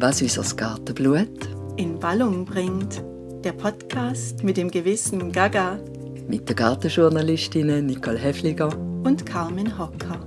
[0.00, 3.02] was unser Gartenblut in Ballung bringt.
[3.42, 5.80] Der Podcast mit dem gewissen Gaga
[6.28, 8.68] mit den Gartenjournalistinnen Nicole Hefliger
[9.02, 10.24] und Carmen Hocker.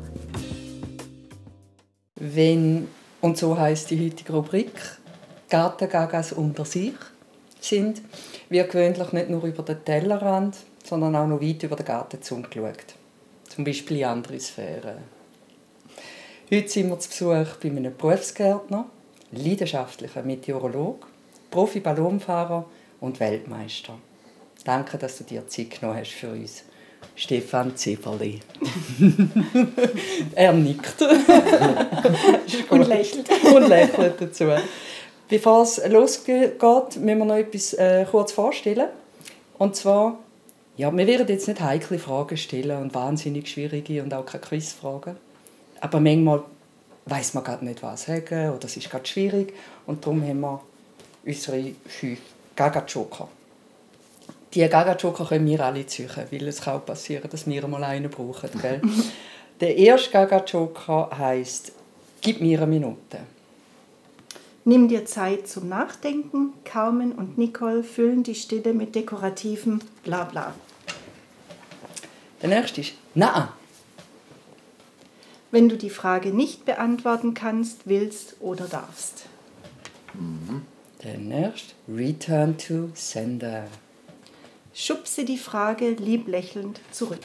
[2.15, 2.89] Wenn,
[3.21, 4.73] und so heißt die heutige Rubrik,
[5.49, 6.95] Gartengagas unter sich
[7.61, 8.01] sind,
[8.49, 12.95] wird gewöhnlich nicht nur über den Tellerrand, sondern auch noch weit über den Gartenzaun geschaut.
[13.47, 14.97] Zum Beispiel in andere Sphären.
[16.51, 18.89] Heute sind wir zu Besuch bei einem Berufsgärtner,
[19.31, 21.07] leidenschaftlicher Meteorolog,
[21.49, 22.65] Profi-Ballonfahrer
[22.99, 23.97] und Weltmeister.
[24.63, 26.63] Danke, dass du dir Zeit genommen hast für uns.
[27.15, 28.39] Stefan Zeberli.
[30.35, 31.01] er nickt.
[32.69, 33.29] und lächelt.
[33.43, 34.45] und lächelt dazu.
[35.27, 38.89] Bevor es losgeht, müssen wir noch etwas äh, kurz vorstellen.
[39.57, 40.19] Und zwar,
[40.77, 45.15] ja, wir werden jetzt nicht heikle Fragen stellen und wahnsinnig schwierige und auch keine Quizfragen.
[45.79, 46.43] Aber manchmal
[47.05, 49.53] weiß man gerade nicht, was sagen oder es ist gerade schwierig.
[49.85, 50.61] Und darum haben wir
[51.25, 52.19] unsere fünf
[52.55, 53.27] Gaga-Joker.
[54.53, 58.49] Die Gaga-Joker können wir alle ziehen, weil es kann passieren, dass wir mal einen brauchen.
[58.61, 58.81] Gell?
[59.61, 61.71] Der erste Gaga-Joker heisst
[62.21, 63.19] «Gib mir eine Minute».
[64.63, 66.53] Nimm dir Zeit zum Nachdenken.
[66.63, 70.53] Carmen und Nicole füllen die Stille mit dekorativem Blabla.
[72.41, 73.53] Der nächste ist «Na».
[75.51, 79.25] Wenn du die Frage nicht beantworten kannst, willst oder darfst.
[80.13, 80.63] Mhm.
[81.03, 83.65] Der nächste «Return to Sender»
[84.73, 87.19] schubse die Frage lieb lächelnd zurück.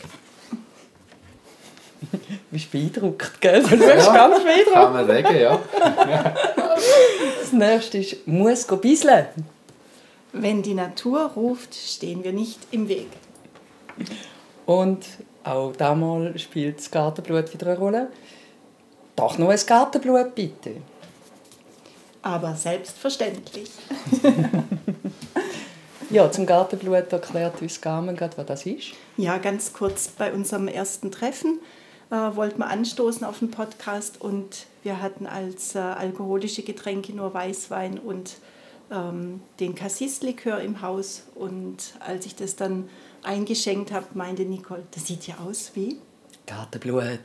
[2.00, 2.18] Du
[2.50, 3.62] bist beeindruckt, gell?
[3.62, 4.72] Du bist ja, ganz beeindruckt.
[4.72, 5.62] Kann man sagen, ja.
[7.40, 9.26] das nächste ist, muss go bisseln.
[10.32, 13.08] Wenn die Natur ruft, stehen wir nicht im Weg.
[14.66, 15.06] Und
[15.46, 18.08] auch damals spielt das Gartenblut wieder eine Rolle.
[19.14, 20.76] Doch noch ein Gartenblut, bitte.
[22.22, 23.70] Aber selbstverständlich.
[26.08, 28.92] Ja, zum Gartenblut erklärt uns Carmen gerade, was das ist.
[29.16, 31.58] Ja, ganz kurz bei unserem ersten Treffen
[32.10, 37.34] äh, wollten wir anstoßen auf den Podcast und wir hatten als äh, alkoholische Getränke nur
[37.34, 38.36] Weißwein und
[38.92, 41.24] ähm, den Cassis-Likör im Haus.
[41.34, 42.88] Und als ich das dann
[43.26, 45.98] eingeschenkt habe, meinte Nicole, das sieht ja aus wie
[46.46, 47.18] Gartenblut.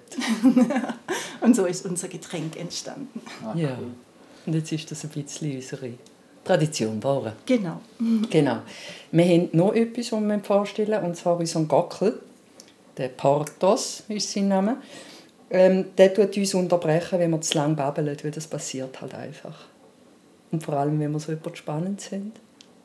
[1.42, 3.22] und so ist unser Getränk entstanden.
[3.46, 3.78] Ach, ja,
[4.46, 5.94] und jetzt ist das ein bisschen unsere
[6.44, 7.34] Tradition wahren.
[7.46, 7.80] Genau.
[8.30, 8.62] genau.
[9.12, 12.20] Wir haben noch etwas, was wir vorstellen und zwar unseren Gockel.
[12.98, 14.78] Der Portos ist sein Name.
[15.50, 19.66] Ähm, der tut uns unterbrechen, wenn wir zu lange babbeln, weil das passiert halt einfach.
[20.52, 22.34] Und vor allem, wenn wir so etwas spannend sind,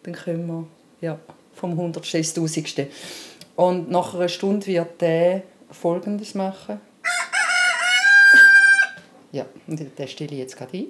[0.02, 0.66] dann können wir
[1.00, 1.18] ja,
[1.56, 2.14] vom 100.
[2.14, 2.88] ins 1000.
[3.56, 6.80] Und nach einer Stunde wird der Folgendes machen.
[9.32, 10.86] Ja, und den stelle ich jetzt gerade ein.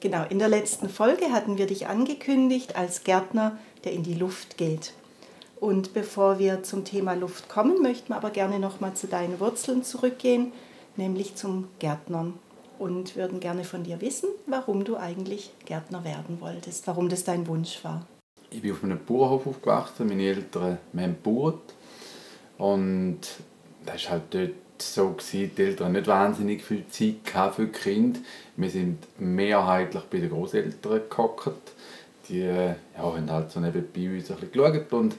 [0.00, 4.56] Genau, in der letzten Folge hatten wir dich angekündigt als Gärtner, der in die Luft
[4.56, 4.92] geht.
[5.60, 9.84] Und bevor wir zum Thema Luft kommen, möchten wir aber gerne nochmal zu deinen Wurzeln
[9.84, 10.52] zurückgehen,
[10.96, 12.34] nämlich zum Gärtnern.
[12.82, 17.46] Und würden gerne von dir wissen, warum du eigentlich Gärtner werden wolltest, warum das dein
[17.46, 18.04] Wunsch war.
[18.50, 21.62] Ich bin auf einem Bauernhof aufgewachsen, meine Eltern haben gebaut.
[22.58, 23.20] Und
[23.86, 28.18] das ist halt dort so, gewesen, die Eltern nicht wahnsinnig viel Zeit für die Kinder.
[28.56, 31.72] Wir sind mehrheitlich bei den Großeltern gehockt.
[32.28, 34.92] Die ja, haben halt so nebenbei uns ein bisschen geschaut.
[34.92, 35.16] Und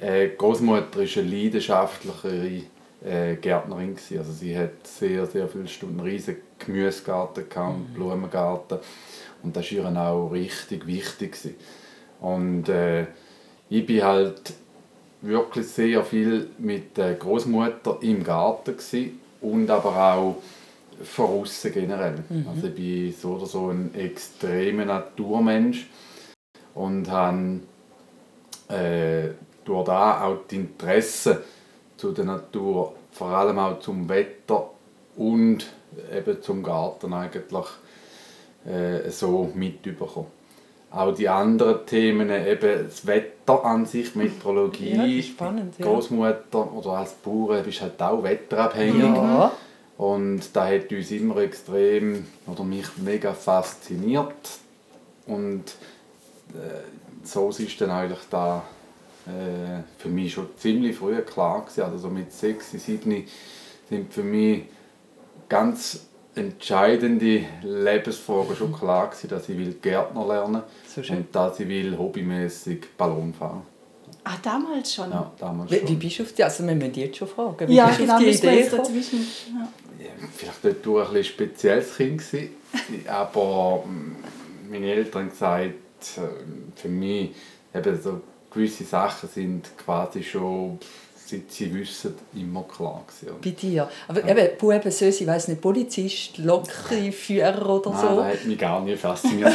[0.00, 2.62] äh, Großmutter war eine leidenschaftlichere
[3.04, 3.94] äh, Gärtnerin.
[3.94, 4.18] Gewesen.
[4.18, 7.94] Also sie hat sehr, sehr viele Stunden riesen Gemüsegarten gehabt, mhm.
[7.94, 8.78] Blumengarten.
[9.42, 11.32] Und das war ihr auch richtig wichtig.
[11.32, 11.54] Gewesen.
[12.20, 13.06] Und äh,
[13.68, 14.54] ich bin halt
[15.20, 20.42] wirklich sehr viel mit der Großmutter im Garten gewesen und aber auch
[21.02, 22.24] von generell.
[22.28, 22.46] Mhm.
[22.48, 25.88] Also ich bin so oder so ein extremer Naturmensch
[26.74, 27.60] und habe
[28.68, 29.30] äh,
[29.64, 31.42] durch da auch die Interesse
[31.98, 34.70] zu der Natur, vor allem auch zum Wetter
[35.16, 35.66] und
[36.10, 37.66] eben zum Garten eigentlich
[38.64, 40.28] äh, so mitbekommen
[40.90, 45.84] auch die anderen Themen, eben das Wetter an sich, Meteorologie, ja, spannend, ja.
[45.84, 49.02] Großmutter oder als Bauer bist halt auch wetterabhängig.
[49.02, 49.52] Ja.
[49.98, 54.32] Und da hat uns immer extrem oder mich mega fasziniert.
[55.26, 55.64] Und
[56.54, 58.62] äh, so ist dann eigentlich da
[59.28, 61.82] äh, für mich schon ziemlich früh klar gewesen.
[61.82, 63.24] Also so mit sechs, sieben
[63.88, 64.64] sind für mich
[65.48, 71.68] ganz entscheidende Lebensfrage schon klar gewesen, dass ich will Gärtner lernen so und dass ich
[71.68, 73.62] will hobbymäßig Ballon fahren.
[74.24, 75.10] Ah, damals schon?
[75.10, 75.88] Ja, damals Wie, schon.
[75.88, 78.02] wie bist du auf die, also wir müssen jetzt schon fragen, wie ja, bist du
[78.02, 79.26] genau, auf die Idee jetzt dazwischen.
[79.52, 79.68] Ja.
[80.04, 82.50] Ja, vielleicht dort durch ein bisschen spezielles Kind gewesen,
[83.08, 85.74] aber mm, meine Eltern haben gesagt,
[86.18, 87.30] äh, für mich
[87.74, 88.20] eben so
[88.50, 90.78] gewisse Sachen sind quasi schon,
[91.14, 93.36] seit sie wissen, immer klar gewesen.
[93.42, 93.88] Bei dir.
[94.08, 98.16] Aber eben, Buben, Sösi, ich weiss nicht, Polizist, Lokführer oder Nein, so.
[98.16, 99.52] das hat mich gar nicht fasziniert.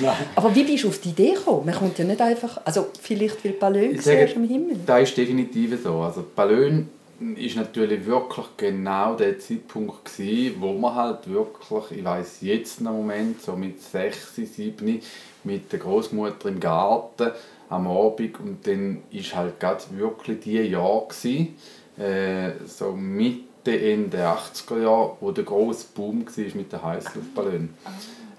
[0.00, 0.14] Nein.
[0.36, 1.66] Aber wie bist du auf die Idee gekommen?
[1.66, 4.76] Man kommt ja nicht einfach, also vielleicht weil Ballon siehst am Himmel.
[4.86, 6.00] Das ist definitiv so.
[6.00, 6.88] Also Ballon
[7.36, 12.92] ist natürlich wirklich genau der Zeitpunkt gewesen, wo man halt wirklich, ich weiß jetzt noch
[12.92, 15.00] Moment, so mit 6, 7,
[15.42, 17.32] mit der Großmutter im Garten
[17.68, 21.56] am Abend und dann ist halt gerade wirklich die Jahr gewesen,
[21.98, 27.74] äh, so Mitte Ende 80er Jahre, wo der große Boom war mit den Heißluftballonen.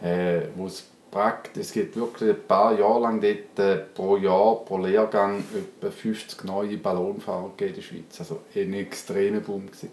[0.02, 4.64] Äh, wo es praktisch, es gibt wirklich ein paar Jahre lang dort, äh, pro Jahr,
[4.64, 8.20] pro Lehrgang etwa 50 neue Ballonfahrer in der Schweiz.
[8.20, 9.68] Also ein extremer Boom.
[9.68, 9.92] Gewesen.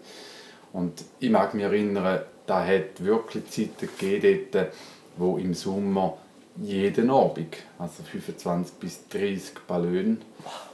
[0.73, 4.73] Und ich mag mich erinnern, da hat wirklich Zeiten gegeben, dort,
[5.17, 6.17] wo im Sommer
[6.61, 10.17] jeden Abend, also 25 bis 30 Ballone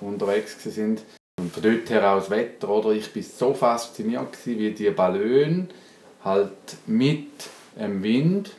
[0.01, 1.01] unterwegs sind.
[1.39, 2.91] Und von dort her auch das Wetter, oder?
[2.91, 5.67] Ich war so fasziniert, gewesen, wie die Ballone
[6.23, 6.51] halt
[6.85, 7.27] mit
[7.77, 8.51] dem Wind,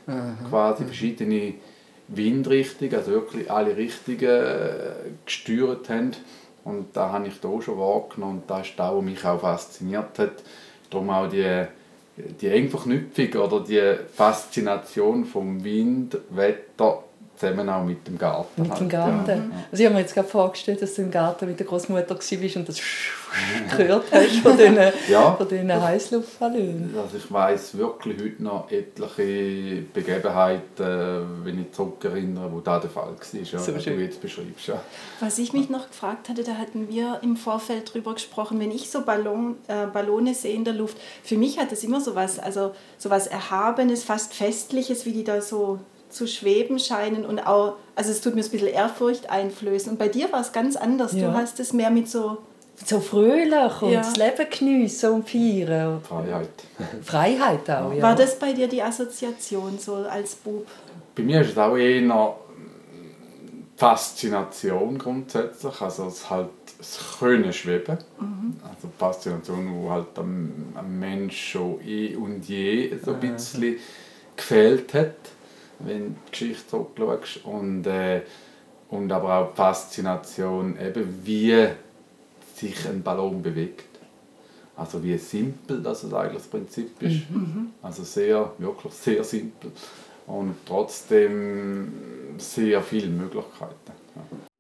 [0.51, 1.55] quasi verschiedene
[2.09, 4.93] Windrichtungen, also wirklich alle Richtungen äh,
[5.25, 6.13] gesteuert haben.
[6.65, 10.19] Und da habe ich da schon wahrgenommen und das ist das, was mich auch fasziniert
[10.19, 10.43] hat.
[10.91, 11.67] Darum auch die,
[12.17, 17.04] die enge Verknüpfung oder die Faszination vom Wind, Wetter,
[17.37, 18.63] zusammen auch mit dem Garten.
[18.63, 19.51] Mit dem halt, Garten.
[19.53, 19.65] Ja.
[19.71, 22.57] Also ich habe mir jetzt gerade vorgestellt, dass du im Garten mit der Großmutter warst
[22.57, 22.81] und das
[23.77, 24.79] gehört hast von diesen,
[25.09, 25.35] Ja.
[25.35, 26.95] von diesen Heißluftballonen.
[26.97, 33.09] Also ich weiß wirklich heute noch etliche Begebenheiten, wenn ich zurückerinnere, wo das der Fall
[33.09, 34.67] war, ja, So was du jetzt beschreibst.
[34.69, 34.81] Ja.
[35.21, 38.91] Was ich mich noch gefragt hatte, da hatten wir im Vorfeld drüber gesprochen, wenn ich
[38.91, 42.39] so Ballon, äh, Ballone sehe in der Luft, für mich hat das immer so was,
[42.39, 45.81] also so was Erhabenes, fast Festliches, wie die da so
[46.15, 49.93] zu schweben scheinen und auch, also es tut mir ein bisschen Ehrfurcht einflößen.
[49.93, 51.13] Und bei dir war es ganz anders.
[51.13, 51.31] Ja.
[51.31, 52.39] Du hast es mehr mit so,
[52.85, 54.01] So fröhlich und Ja.
[54.01, 56.01] das Leben geniessen und feiern.
[56.03, 56.49] Freiheit.
[57.03, 58.03] Freiheit auch, ja.
[58.03, 60.67] war das bei dir die Assoziation so als Bub?
[61.15, 62.33] Bei mir ist es auch eher eine
[63.77, 67.99] Faszination grundsätzlich, also es halt das Können schweben.
[68.63, 73.77] Also die Faszination, die halt am, am Mensch schon eh und je so ein bisschen
[74.37, 75.15] gefehlt hat,
[75.81, 77.45] wenn du die Geschichte zurückschaust.
[77.45, 78.23] Und, äh,
[78.89, 81.69] und aber auch die Faszination, eben wie
[82.55, 83.89] sich ein Ballon bewegt.
[84.77, 87.23] Also wie simpel das eigentlich das Prinzip ist.
[87.83, 89.71] Also sehr, wirklich sehr simpel.
[90.27, 91.93] Und trotzdem
[92.39, 93.93] sehr viele Möglichkeiten.
[94.17, 94.54] Ja.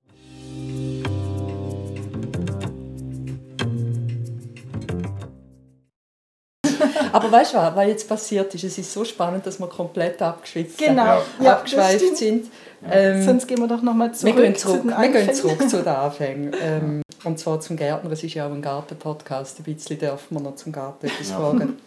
[7.15, 8.65] Aber weißt du was, was jetzt passiert ist?
[8.65, 11.53] Es ist so spannend, dass wir komplett abgeschweift Genau, Ja.
[11.59, 12.51] abgeschweift sind.
[12.91, 15.35] Ähm, Sonst gehen wir doch nochmal wir zurück, gehen zu zurück, den wir gehen Anfängen.
[15.35, 16.57] zurück zu den Anfängen.
[16.61, 18.11] Ähm, und zwar zum Gärtner.
[18.13, 19.59] Es ist ja auch ein Garten-Podcast.
[19.61, 21.37] Ein bisschen dürfen wir noch zum Garten etwas Ja.
[21.39, 21.79] fragen.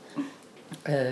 [0.85, 1.11] äh,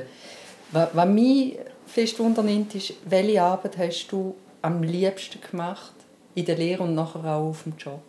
[0.71, 5.93] was, was mich fest wundernimmt, ist, welche Arbeit hast du am liebsten gemacht
[6.35, 8.01] in der Lehre und nachher auch auf dem Job?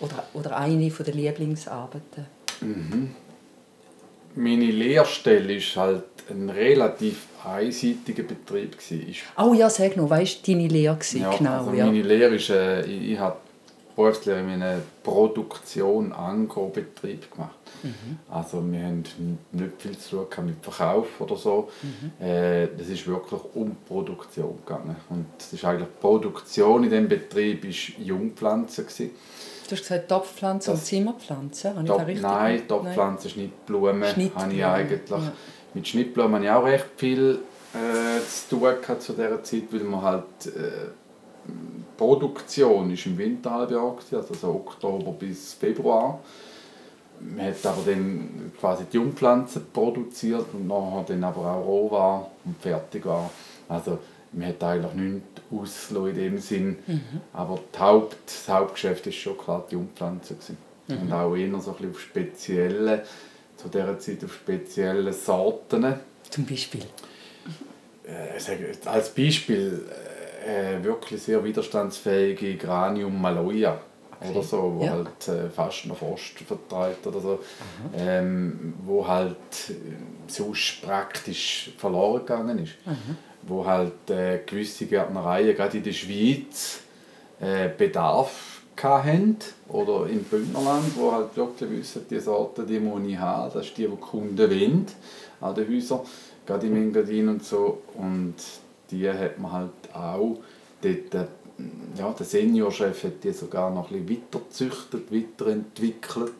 [0.00, 2.26] Oder, oder eine von der Lieblingsarbeiten?
[4.34, 8.78] Meine Lehrstelle war halt ein relativ einseitiger Betrieb.
[8.78, 9.14] gewesen.
[9.36, 11.58] Oh ja, sag noch, weißt du, deine Lehre war, Ja, genau.
[11.58, 11.86] also ja.
[11.86, 13.36] Meine Lehre ist, äh, ich, ich habe
[13.94, 17.56] Berufslehre in einem Produktion Angrobetrieb gemacht.
[18.30, 19.02] Also wir haben
[19.52, 21.68] nicht viel zu tun mit Verkauf oder so.
[22.20, 24.96] Äh, das ist wirklich um Produktion gegangen.
[25.10, 29.10] Und das ist eigentlich die Produktion in diesem Betrieb ist Jungpflanzen gewesen.
[29.68, 31.70] Du hast gesagt Topfpflanzen und Zimmerpflanzen.
[31.70, 32.68] Habe ich Top, das richtig nein, gemacht?
[32.68, 35.10] Topfpflanzen, Schnittblumen, Schnittblumen, habe ich eigentlich.
[35.10, 35.32] ja.
[35.74, 37.38] Mit Schnittblumen habe ich auch recht viel
[37.74, 40.90] äh, zu tun gehabt zu dieser Zeit, weil man halt äh,
[41.46, 46.20] die Produktion ist im Winterhalbjahr, also so Oktober bis Februar.
[47.20, 52.60] Man hat aber dann quasi die Jungpflanzen produziert und nachher dann aber auch Rohware und
[52.60, 53.30] fertig war.
[53.68, 53.98] Also
[54.32, 56.78] man hat eigentlich nichts auslassen in dem Sinn.
[57.32, 60.36] Aber die Haupt, das Hauptgeschäft ist schon klar die Jungpflanzen.
[60.38, 60.56] gewesen.
[60.88, 63.04] Und auch eher so ein bisschen auf spezielle,
[63.56, 65.94] zu dieser Zeit auf spezielle Sorten.
[66.28, 66.82] Zum Beispiel.
[68.04, 69.82] Äh, sage, als Beispiel
[70.46, 73.78] äh, wirklich sehr widerstandsfähige Granium Maloia
[74.28, 74.92] oder so, wo Ja.
[74.92, 77.40] halt äh, fast noch Frost vertreibt oder so,
[77.96, 79.36] ähm, wo halt
[79.68, 79.74] äh,
[80.26, 82.72] sonst praktisch verloren gegangen ist.
[83.42, 86.80] Wo halt äh, gewisse Gärtnereien, gerade in der Schweiz,
[87.40, 89.36] äh, Bedarf hatten.
[89.68, 93.52] Oder im Bündnerland, wo halt wirklich wissen, die Sorte, die muss ich haben.
[93.52, 94.86] Das ist die, die die Kunden wollen
[95.40, 96.00] an den Häusern.
[96.46, 97.82] Gerade im Engadin und so.
[97.94, 98.34] Und
[98.90, 100.38] die hat man halt auch
[100.80, 101.26] dort, äh,
[101.96, 106.32] ja, der Seniorchef hat die sogar noch ein bisschen weitergezüchtet, weiterentwickelt.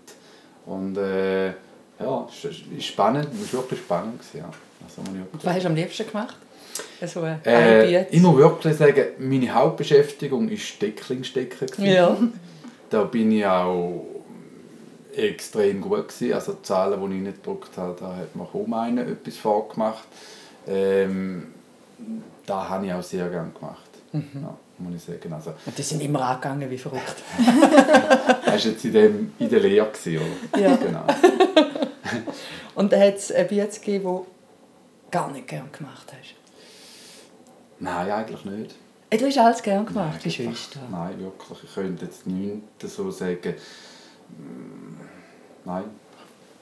[0.66, 4.20] Und äh, ja, es ist spannend, es war wirklich spannend.
[4.34, 4.50] Ja.
[4.84, 6.36] Also, was hast du am liebsten gemacht?
[7.00, 11.84] Also, äh, ich muss wirklich sagen, meine Hauptbeschäftigung war Steckling-Stecken.
[11.84, 12.16] Ja.
[12.90, 14.06] Da bin ich auch
[15.16, 16.32] extrem gut gewesen.
[16.34, 20.04] Also die Zahlen, die ich nicht gedruckt habe, da hat man kaum einer etwas vorgemacht.
[20.66, 21.48] Ähm,
[22.46, 23.90] da habe ich auch sehr gerne gemacht.
[24.12, 24.28] Mhm.
[24.42, 25.32] Ja, muss ich sagen.
[25.32, 27.16] Also, Und die sind immer angegangen wie verrückt.
[28.44, 30.60] das war jetzt in, dem, in der Lehre, oder?
[30.60, 30.76] Ja.
[30.76, 31.04] Genau.
[32.74, 36.41] Und hat es ein Bier gegeben, das gar nicht gerne gemacht hast?
[37.82, 38.74] Nein, eigentlich nicht.
[39.10, 41.64] Äh, du hast alles gerne gemacht, wie schönst Nein, wirklich.
[41.64, 43.54] Ich könnte jetzt nichts so sagen.
[44.28, 45.00] Mm,
[45.64, 45.84] nein,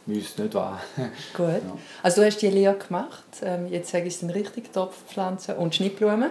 [0.06, 0.80] müsste nicht wahr.
[1.36, 1.46] Gut.
[1.46, 1.78] Ja.
[2.02, 6.30] Also du hast die Lehre gemacht, ähm, jetzt sage ich es richtig, Topfpflanzen und Schnittblumen.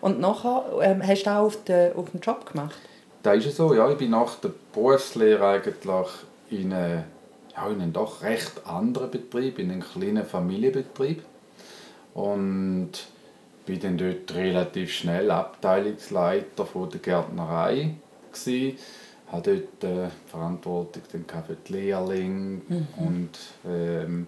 [0.00, 2.78] Und nachher ähm, hast du auch auf den, auf den Job gemacht?
[3.24, 3.90] Das ist so, ja.
[3.90, 6.08] Ich bin nach der Berufslehre eigentlich
[6.48, 7.04] in einen,
[7.56, 11.24] ja, in einen doch recht anderen Betrieb, in einen kleinen Familienbetrieb.
[12.14, 12.92] Und
[13.64, 17.94] bin dann dort relativ schnell Abteilungsleiter von der Gärtnerei
[18.32, 18.78] gewesen.
[19.30, 22.86] hatte dort äh, Verantwortung dann für die Lehrlinge mhm.
[22.96, 23.30] und
[23.66, 24.26] ähm,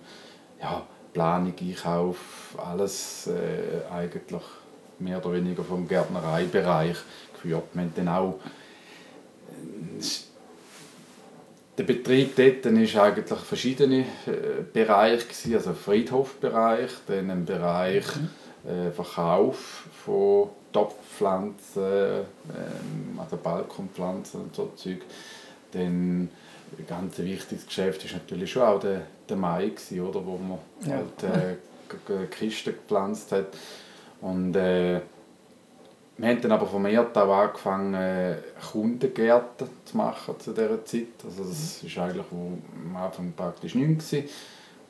[0.60, 4.42] ja, Planung, Einkauf, alles äh, eigentlich
[4.98, 6.96] mehr oder weniger vom Gärtnereibereich
[7.34, 7.64] geführt.
[7.72, 8.38] Wir haben dann auch
[9.50, 10.04] äh,
[11.76, 18.30] der Betrieb dort war eigentlich verschiedene äh, Bereiche, also Friedhofbereich, dann ein Bereich mhm
[18.66, 25.02] äh, Verkauf von Topfpflanzen, ähm, also Balkonpflanzen und so Zeug.
[25.72, 26.28] Dann
[26.78, 30.58] ein ganz wichtiges Geschäft ist natürlich schon auch der, der Mai, gewesen, oder, wo man
[30.86, 30.96] ja.
[30.96, 33.46] halt, äh, Kisten gepflanzt hat.
[34.20, 35.00] Und äh,
[36.16, 38.36] wir haben dann aber vermehrt auch angefangen, äh,
[38.72, 41.08] Kundengärten zu machen zu dieser Zeit.
[41.24, 42.10] Also das war mhm.
[42.10, 44.14] eigentlich wo am Anfang praktisch nichts.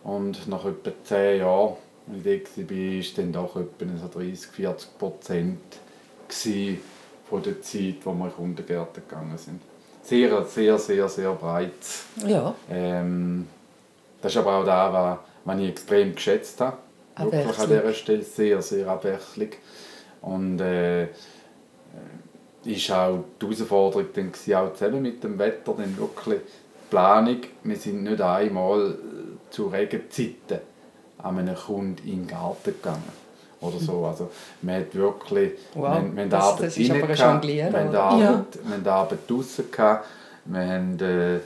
[0.03, 1.77] Und nach etwa zehn Jahren
[2.07, 5.59] da war, dann doch etwa so 30, 40 Prozent
[7.29, 9.61] von der Zeit, wo wir in Kundengärten gegangen sind.
[10.03, 11.73] Sehr, sehr, sehr, sehr breit.
[12.27, 12.55] Ja.
[12.71, 13.47] Ähm,
[14.21, 16.77] das ist aber auch das, was, ich extrem geschätzt habe.
[17.17, 19.51] Wirklich an dieser Stelle sehr, sehr Abwechslung.
[20.21, 21.05] Und äh,
[22.65, 27.39] ist auch die Herausforderung dann auch zusammen mit dem Wetter dann wirklich die Planung.
[27.63, 28.99] Wir sind nicht einmal
[29.51, 30.74] zu Regenzeiten
[31.19, 33.25] an einem Kunden in den Garten gegangen.
[33.61, 34.05] Oder so.
[34.05, 34.31] Also,
[34.63, 38.21] man hat wirklich wow, man, man das, Arbeit das ist aber gehabt, wir haben Arbeit,
[38.21, 38.71] ja.
[38.71, 40.07] haben Arbeit draussen gehabt,
[40.45, 41.37] wir haben, äh,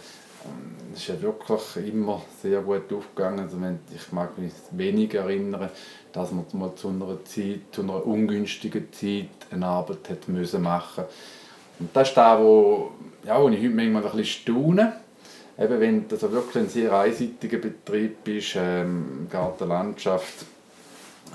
[0.92, 3.40] es ist ja wirklich immer sehr gut aufgegangen.
[3.40, 3.56] Also,
[3.94, 5.68] ich mag mich wenig erinnern,
[6.12, 11.04] dass man mal zu einer Zeit, zu einer ungünstigen Zeit eine Arbeit hat müssen machen
[11.78, 12.90] Und das ist das, wo,
[13.24, 14.94] ja, wo ich heute manchmal ein bisschen staune
[15.58, 20.46] eben wenn das wirklich ein sehr einseitiger Betrieb ist, ähm, Gartenlandschaft,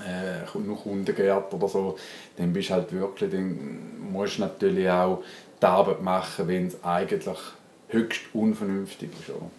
[0.00, 1.98] äh, nur Kundengärten oder so,
[2.36, 5.22] dann bist halt wirklich, dann musst du natürlich auch
[5.60, 7.38] die Arbeit machen, wenn es eigentlich
[7.88, 9.30] höchst unvernünftig ist.
[9.30, 9.50] Oder?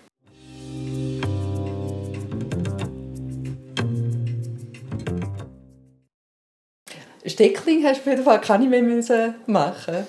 [7.28, 10.08] Steckling hast du auf jeden Fall keine mehr machen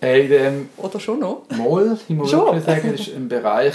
[0.00, 1.42] Hey, dem Oder schon noch?
[1.56, 2.46] Mal, ich muss schon.
[2.46, 3.74] wirklich sagen, das war ein Bereich,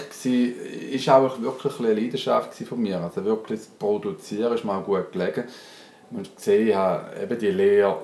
[0.91, 3.01] ist auch wirklich eine Leidenschaft von mir.
[3.01, 5.43] Also wirklich das Produzieren ist mir auch gut gelegen.
[6.11, 7.97] Und gesehen habe, eben die Lehre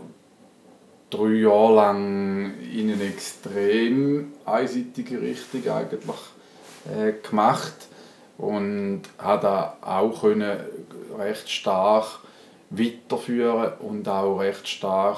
[1.10, 6.16] drei Jahre lang in eine extrem einseitige Richtung eigentlich
[6.94, 7.88] äh, gemacht
[8.38, 10.60] und habe da auch können
[11.18, 12.20] recht stark
[12.70, 15.18] weiterführen und auch recht stark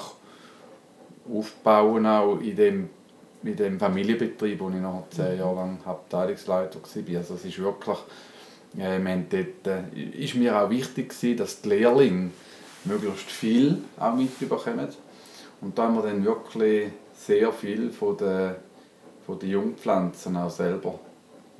[1.30, 2.90] aufbauen, auch in dem,
[3.42, 7.16] in dem Familienbetrieb, wo ich noch zehn Jahre lang Abteilungsleiter war.
[7.18, 7.98] Also es ist wirklich,
[8.78, 8.98] äh,
[9.30, 12.30] dort, äh, ist mir auch wichtig gewesen, dass die Lehrlinge
[12.84, 14.88] möglichst viel auch mitbekommen.
[15.60, 18.56] Und da haben wir dann wirklich sehr viel von den,
[19.24, 20.98] von den Jungpflanzen auch selber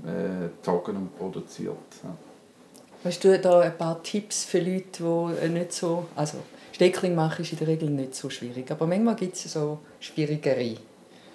[0.05, 1.77] äh, gezogen und produziert.
[2.03, 2.17] Ja.
[3.05, 6.39] Hast du da ein paar Tipps für Leute, die nicht so, also
[6.73, 8.71] Steckling machen ist in der Regel nicht so schwierig.
[8.71, 10.77] Aber manchmal gibt es so schwierigere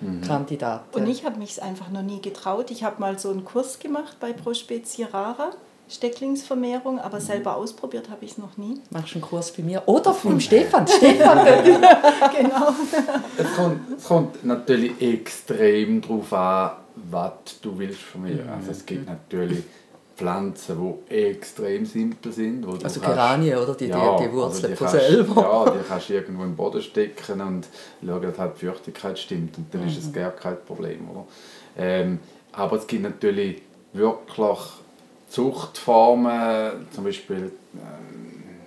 [0.02, 0.22] mhm.
[0.22, 1.00] Kandidaten.
[1.00, 2.72] Und ich habe mich einfach noch nie getraut.
[2.72, 5.52] Ich habe mal so einen Kurs gemacht bei Prospecie Rara.
[5.90, 8.82] Stecklingsvermehrung, aber selber ausprobiert habe ich es noch nie.
[8.90, 9.82] Machst du einen Kurs bei mir?
[9.86, 10.86] Oder vom Stefan.
[10.88, 11.46] Stefan.
[12.36, 12.74] genau.
[13.38, 18.44] Es kommt, es kommt natürlich extrem darauf an, was du willst von mir.
[18.54, 19.64] Also es gibt natürlich
[20.18, 22.66] Pflanzen, die extrem simpel sind.
[22.66, 23.76] Wo Also kannst- Geranien, oder?
[23.76, 25.42] Die, Ja, die, die also Wurzeln die von kannst- selber.
[25.42, 27.68] Ja, die kannst du irgendwo im Boden stecken und
[28.06, 29.58] schauen, dass halt die Feuchtigkeit stimmt.
[29.58, 30.00] Und dann ist Mhm.
[30.10, 31.08] es gar kein Problem.
[31.12, 31.26] Oder?
[31.78, 32.20] Ähm,
[32.52, 33.62] aber es gibt natürlich
[33.94, 34.58] wirklich
[35.30, 37.52] Zuchtformen, zum Beispiel, ähm,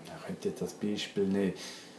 [0.05, 1.53] ich könnte jetzt das Beispiel nehmen,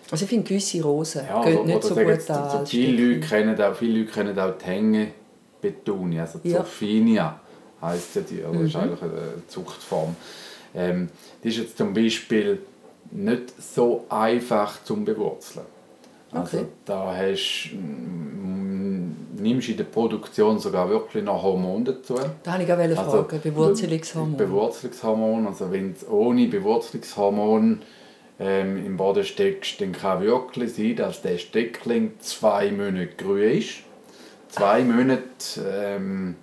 [0.09, 3.13] Also ich finde gewisse Rosen ja, gehen nicht so gut an so viele.
[3.15, 6.57] Leute kennen auch, viele Leute kennen auch die Hängebetunie, also die Ja.
[6.59, 7.39] Zophinia
[7.81, 8.65] heisst ja die, oder Mhm.
[8.67, 10.15] ist eigentlich eine Zuchtform.
[10.73, 11.09] Ähm,
[11.43, 12.59] die ist jetzt zum Beispiel
[13.11, 15.65] nicht so einfach zum Bewurzeln.
[16.31, 16.65] Also Okay.
[16.85, 19.11] da hast, mm,
[19.41, 22.15] nimmst du in der Produktion sogar wirklich noch Hormone dazu.
[22.43, 24.37] Da wollte ich auch Also, fragen, Bewurzelungshormon.
[24.37, 27.81] Bewurzelungshormon, also wenn du ohne Bewurzelungshormon
[28.39, 33.69] ähm, im Boden steckst, dann kann wirklich sein, dass der Steckling zwei Monate grün ist,
[34.49, 35.21] zwei Monate
[35.69, 36.35] ähm,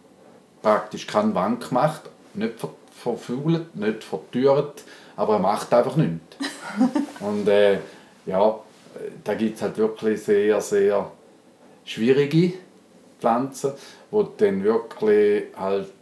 [0.63, 2.03] praktisch keinen Wank macht,
[2.35, 4.83] nicht ver verfault, nicht vertürt,
[5.17, 6.37] aber er macht einfach nichts.
[7.21, 7.79] Und äh,
[8.27, 11.11] ja, äh, da gibt es halt wirklich sehr, sehr
[11.85, 12.55] schwierige
[13.21, 13.73] Pflanzen,
[14.11, 15.93] wo du dann wirklich halt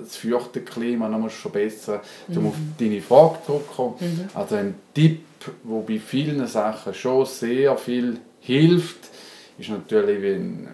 [0.00, 2.38] das feuchte Klima noch musst verbessern musst.
[2.38, 4.30] Um auf deine Frage zurückzukommen.
[4.34, 5.24] Also ein Tipp,
[5.64, 9.10] der bei vielen Sachen schon sehr viel hilft,
[9.58, 10.68] ist natürlich, wenn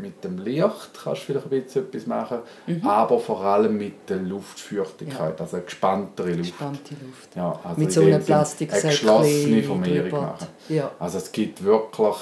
[0.00, 2.38] mit dem Licht kannst du vielleicht ein bisschen etwas machen,
[2.82, 6.50] aber vor allem mit der Luftfeuchtigkeit, also eine gespanntere Luft.
[6.50, 7.36] Gespannte Luft.
[7.36, 10.22] Ja, also Mit so einem Sinn Plastiksäckchen Eine geschlossene Vermehrung drüber.
[10.22, 10.46] machen.
[10.68, 10.90] Ja.
[10.98, 12.16] Also es gibt wirklich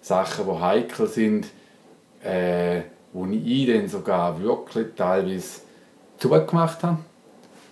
[0.00, 1.46] Sachen, die heikel sind,
[2.22, 2.82] äh,
[3.12, 5.60] wo ich dann sogar wirklich teilweise
[6.18, 6.98] zugemacht habe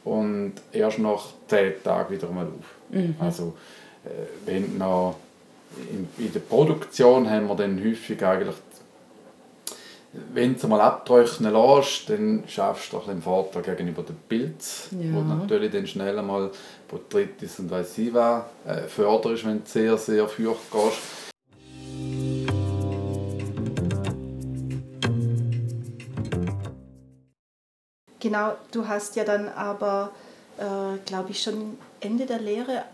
[0.04, 2.94] und erst nach 10 Tagen wieder mal auf.
[3.18, 3.54] Also
[4.04, 4.08] äh,
[4.46, 5.16] wenn noch
[5.90, 8.56] in, in der Produktion haben wir dann häufig eigentlich
[10.32, 15.12] wenn du mal abtrocknen lässt, dann schaffst du doch einen Vorteil gegenüber dem Pilz, Ja.
[15.12, 16.50] wo natürlich dann schnell einmal
[16.88, 21.24] Botrytis und weiss ich was äh, förderst, wenn du sehr, sehr feucht gehst.
[28.20, 30.10] Genau, du hast ja dann aber,
[30.58, 32.84] äh, glaube ich, schon Ende der Lehre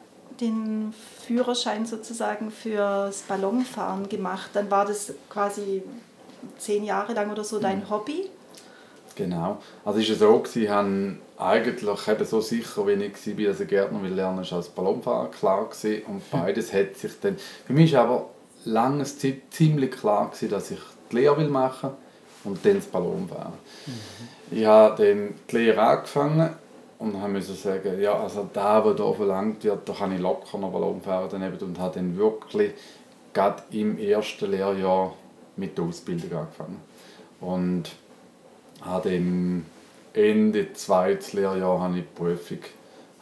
[0.40, 0.92] den
[1.26, 4.50] Führerschein sozusagen fürs Ballonfahren gemacht.
[4.54, 5.83] Dann war das quasi
[6.59, 8.29] zehn Jahre lang oder so dein Hobby.
[9.16, 9.59] Genau.
[9.85, 13.61] Also ist es so, gewesen, ich habe eigentlich eben so sicher, wie ich war, dass
[13.61, 16.03] ich Gärtner will lernen, als Ballonfahrer klar gewesen.
[16.07, 17.37] Und beides hat sich dann...
[17.66, 18.31] Für mich war aber
[18.64, 21.90] lange Zeit ziemlich klar gewesen, dass ich die Lehre will machen
[22.44, 23.53] und dann das Ballonfahren.
[24.50, 26.50] Ich habe dann die Lehre angefangen
[26.98, 30.70] und musste sagen, ja, also da, was hier verlangt wird, da kann ich locker noch
[30.70, 32.72] Ballon fahren daneben und habe dann wirklich
[33.33, 35.14] gerade im ersten Lehrjahr
[35.61, 36.81] mit der Ausbildung angefangen.
[37.40, 37.90] Und
[38.81, 39.66] habe dann
[40.12, 42.59] Ende zweites Lehrjahr habe ich die Prüfung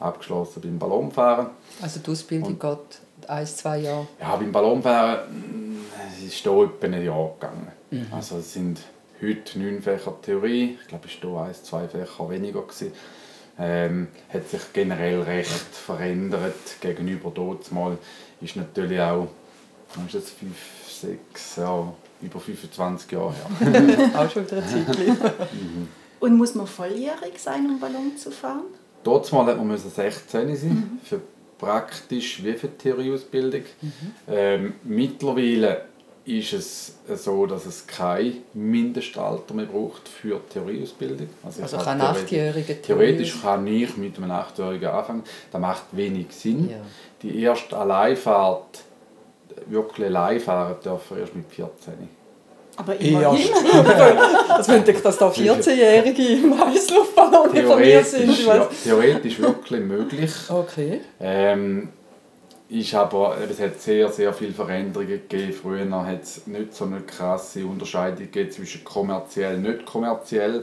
[0.00, 1.48] abgeschlossen beim Ballonfahren.
[1.82, 4.06] Also die Ausbildung geht ein, zwei Jahre.
[4.20, 5.18] Ja, beim Ballonfahren
[6.18, 7.72] es ist hier etwa ein Jahr gegangen.
[8.10, 8.80] Also es sind
[9.20, 12.62] heute neun Fächer Theorie, ich glaube, es war hier ein, zwei Fächer weniger.
[12.62, 12.92] Gewesen.
[13.60, 17.98] Ähm, hat sich generell recht verändert gegenüber dort mal.
[18.40, 19.26] Ist natürlich auch,
[20.06, 20.56] ist das, fünf,
[20.88, 24.10] sechs, ja, über 25 Jahre her.
[24.16, 25.16] Auch schon wieder ein Zeitchen.
[26.20, 28.64] Und muss man volljährig sein, um Ballon zu fahren?
[29.04, 31.20] Dort mal hat man müssen 16 sein für
[31.58, 33.62] praktisch wie für die Theorieausbildung.
[34.28, 35.82] Ähm, mittlerweile
[36.24, 41.28] ist es so, dass es kein Mindestalter mehr braucht für die Theorieausbildung.
[41.42, 45.24] Also habe kann Achtjähriger Theoretisch kann ich mit einem Achtjährigen anfangen.
[45.50, 46.70] Das macht wenig Sinn.
[46.70, 46.76] Ja.
[47.22, 48.84] Die erste Alleinfahrt,
[49.68, 52.08] wirklich allein fahren dürfen erst mit 14.
[52.76, 53.48] Aber immerhin.
[54.48, 58.26] Das wenn ich, dass da 14-Jährige im Heißluftballon von mir sind.
[58.26, 60.30] Theoretisch, Ich ja, theoretisch wirklich möglich.
[60.48, 61.00] Okay.
[61.20, 61.88] Ähm,
[62.68, 65.52] ist aber, es hat sehr, sehr viele Veränderungen gegeben.
[65.52, 70.62] Früher hat es nicht so eine krasse Unterscheidung gegeben zwischen kommerziell und nicht kommerziell.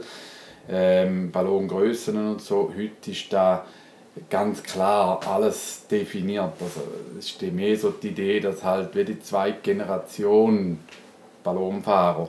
[0.68, 2.72] Ähm, Ballongrössen und so.
[2.74, 3.66] Heute ist da
[4.30, 6.52] ganz klar alles definiert.
[6.60, 6.80] Also,
[7.18, 10.78] es ist mehr so die Idee, dass halt wie die zweite Generation
[11.44, 12.28] Ballonfahrer,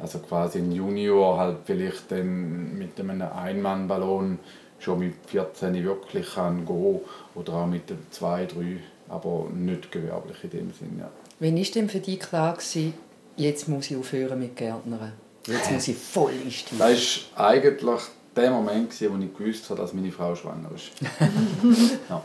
[0.00, 4.38] also quasi ein Junior halt vielleicht dann mit einem Einmannballon
[4.78, 7.00] schon mit 14 wirklich kann gehen
[7.34, 8.76] oder auch mit dem 2, 3,
[9.08, 10.96] aber nicht gewerblich in dem Sinn.
[11.00, 11.10] Ja.
[11.40, 12.94] Wann war denn für dich klar, gewesen,
[13.36, 15.12] jetzt muss ich aufhören mit Gärtnern?
[15.46, 16.78] Jetzt muss ich voll einsteigen?
[16.78, 18.00] Das ist eigentlich
[18.38, 20.90] der Moment, wo ich gewusst habe, dass meine Frau schwanger ist.
[22.08, 22.22] ja.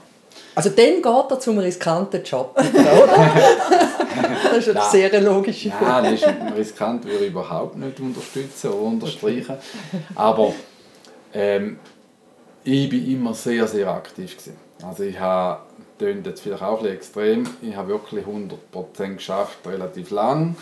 [0.55, 3.31] Also dann geht er zum riskanten Job, oder?
[4.51, 6.09] das ist eine sehr logische Frage.
[6.09, 9.57] Nein, das ist riskant, würde ich überhaupt nicht unterstützen oder unterstreichen.
[10.15, 10.53] Aber
[11.33, 11.79] ähm,
[12.63, 14.37] ich war immer sehr, sehr aktiv.
[14.37, 14.57] Gewesen.
[14.83, 15.61] Also ich habe,
[15.97, 20.55] das jetzt vielleicht auch ein extrem, ich habe wirklich 100% geschafft, relativ lang.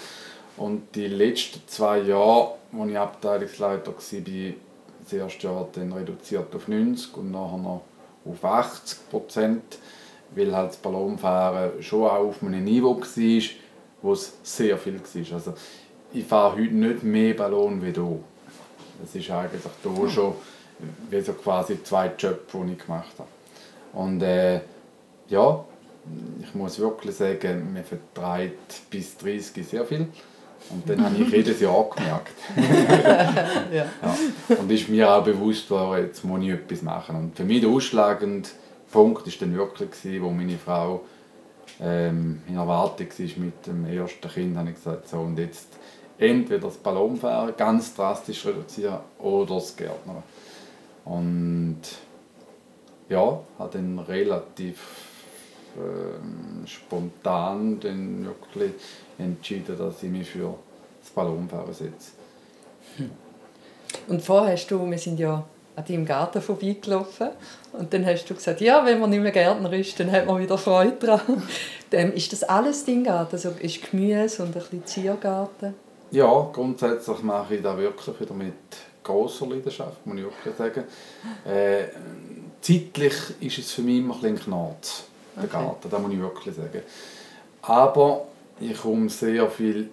[0.58, 4.54] Und die letzten zwei Jahre, als ich Abteilungsleiter war,
[5.12, 7.82] das erste Jahr dann reduziert auf 90 und nachher noch
[8.26, 9.80] auf 80 Prozent,
[10.32, 13.42] weil halt das Ballonfahren schon auch auf einem Niveau war,
[14.02, 15.34] wo es sehr viel war.
[15.34, 15.54] Also
[16.14, 18.20] ich fahre heute nicht mehr Ballon wie hier.
[19.02, 20.34] Das ist eigentlich hier schon
[21.10, 23.30] wie so quasi zwei Jobs, die ich gemacht habe.
[23.94, 24.62] Und äh,
[25.28, 25.66] ja,
[26.42, 30.08] ich muss wirklich sagen, man vertreibt bis 30 sehr viel.
[30.70, 32.34] Und dann habe ich jedes Jahr gemerkt.
[33.74, 33.86] ja.
[34.02, 34.56] ja.
[34.58, 37.16] Und ist mir auch bewusst geworden, jetzt muss ich etwas machen.
[37.16, 38.50] Und für mich der ausschlagende
[38.92, 41.02] Punkt war dann wirklich, gewesen, wo meine Frau
[41.82, 45.68] ähm, in Erwartung war mit dem ersten Kind, habe ich gesagt, so und jetzt
[46.18, 50.24] entweder das Ballonfahren ganz drastisch reduzieren oder das Gärtnern.
[51.04, 51.82] Und
[53.10, 54.80] ja, habe dann relativ
[55.78, 58.74] äh, spontan dann wirklich
[59.18, 60.56] entschieden, dass ich mich für
[61.02, 62.12] das Ballonfahren setze.
[64.08, 67.30] Und vorher hast du, wir sind ja an deinem Garten vorbeigelaufen
[67.74, 70.42] und dann hast du gesagt, ja, wenn man nicht mehr Gärtner ist, dann hat man
[70.42, 71.44] wieder Freude daran.
[71.92, 73.36] dann ist das alles dein Garten?
[73.36, 75.74] Also ist Gemüse und ein bisschen Ziergarten?
[76.12, 78.54] Ja, grundsätzlich mache ich das wirklich wieder mit
[79.04, 80.84] großer Leidenschaft, muss ich wirklich sagen.
[81.46, 81.86] Äh,
[82.62, 85.06] zeitlich ist es für mich immer ein bisschen knarz,
[85.38, 85.48] okay.
[85.50, 86.82] Garten, das muss ich wirklich sagen.
[87.62, 88.26] Aber
[88.60, 89.90] ich komme sehr viel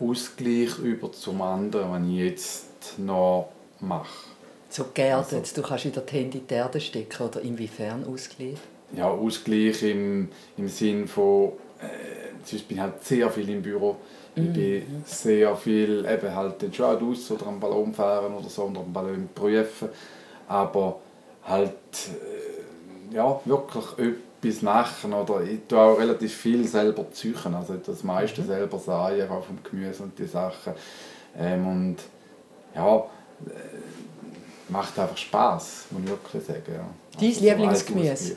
[0.00, 3.48] Ausgleich über zum anderen, was ich jetzt noch
[3.80, 4.26] mache.
[4.68, 8.58] So geerdet, also, du kannst wieder die Hände in die Erde stecken, oder inwiefern Ausgleich?
[8.94, 13.96] Ja, Ausgleich im, im Sinn von, äh, sonst bin ich halt sehr viel im Büro.
[14.34, 14.52] Ich mhm.
[14.52, 18.80] bin sehr viel, eben halt den schon aus oder am Ballon fahren oder so, oder
[18.80, 19.88] am Ballon prüfen.
[20.46, 21.00] Aber
[21.44, 23.84] halt, äh, ja, wirklich
[24.48, 25.12] etwas machen.
[25.12, 27.54] Oder ich tue auch relativ viel selber züchen.
[27.54, 28.46] Also das meiste mhm.
[28.46, 30.72] selber säen, auch vom Gemüse und die Sachen.
[31.38, 31.96] Ähm, und
[32.74, 33.02] ja, äh,
[34.68, 36.62] macht einfach Spaß, muss ich wirklich sagen.
[36.68, 36.84] Ja.
[37.18, 38.36] Dein also, Lieblingsgemüse?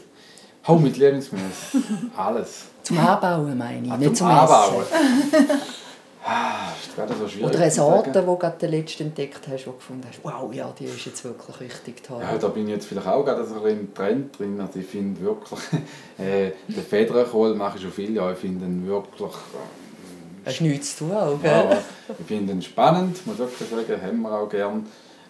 [0.67, 1.84] Hau mit Lieblingsgemüse.
[2.17, 2.65] Alles.
[2.84, 4.84] Zum Anbauen meine ich, ah, nicht zum, zum Anbauen.
[6.32, 10.04] Ah, so Oder eine Sorte, die du gerade den letzten entdeckt hast, wo du gefunden
[10.08, 12.22] hast, wow, ja, die ist jetzt wirklich richtig toll.
[12.22, 14.62] Ja, da bin ich jetzt vielleicht auch gerade so ein im Trend drin.
[14.62, 15.60] Also ich finde wirklich,
[16.20, 19.32] äh, den Federkohl mache ich schon viele Jahre, ich finde ihn wirklich...
[19.32, 21.52] Äh, Hast nichts zu tun auch, gell?
[21.52, 21.78] Ja,
[22.20, 24.86] ich finde ihn spannend, muss ich wirklich sagen, haben wir auch gern.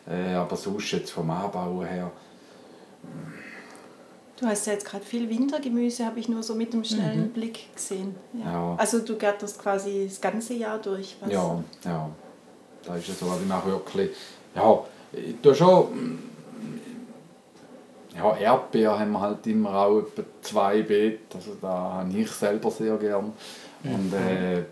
[0.05, 2.11] Äh, aber sonst jetzt vom Anbau her...
[4.39, 7.29] Du hast ja jetzt gerade viel Wintergemüse, habe ich nur so mit einem schnellen mhm.
[7.33, 8.15] Blick gesehen.
[8.33, 8.45] Ja.
[8.45, 8.75] ja.
[8.77, 11.17] Also du gärtest quasi das ganze Jahr durch.
[11.19, 11.31] Was?
[11.31, 12.09] Ja, ja.
[12.85, 13.25] Da ist es so.
[13.25, 14.11] Also ich mache wirklich,
[14.55, 14.79] ja,
[15.11, 16.19] ich tue schon,
[18.15, 22.71] ja, Erdbeeren haben wir halt immer auch etwa zwei Beete, also da habe ich selber
[22.71, 23.33] sehr gern.
[23.83, 24.63] Und äh,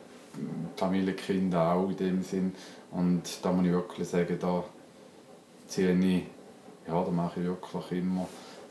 [0.78, 2.54] Familienkinder auch in dem Sinn.
[2.92, 4.64] Und da muss ich wirklich sagen, da
[5.68, 6.24] ziehe ich,
[6.88, 8.28] ja, da mache ich wirklich immer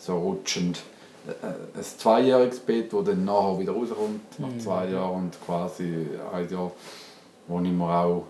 [0.07, 0.83] so rutschend
[1.27, 4.61] äh, ein zweijähriges Beet, das dann nachher wieder rauskommt, nach mhm.
[4.61, 6.71] zwei Jahren und quasi ein Jahr,
[7.49, 8.25] wo ich mir auch,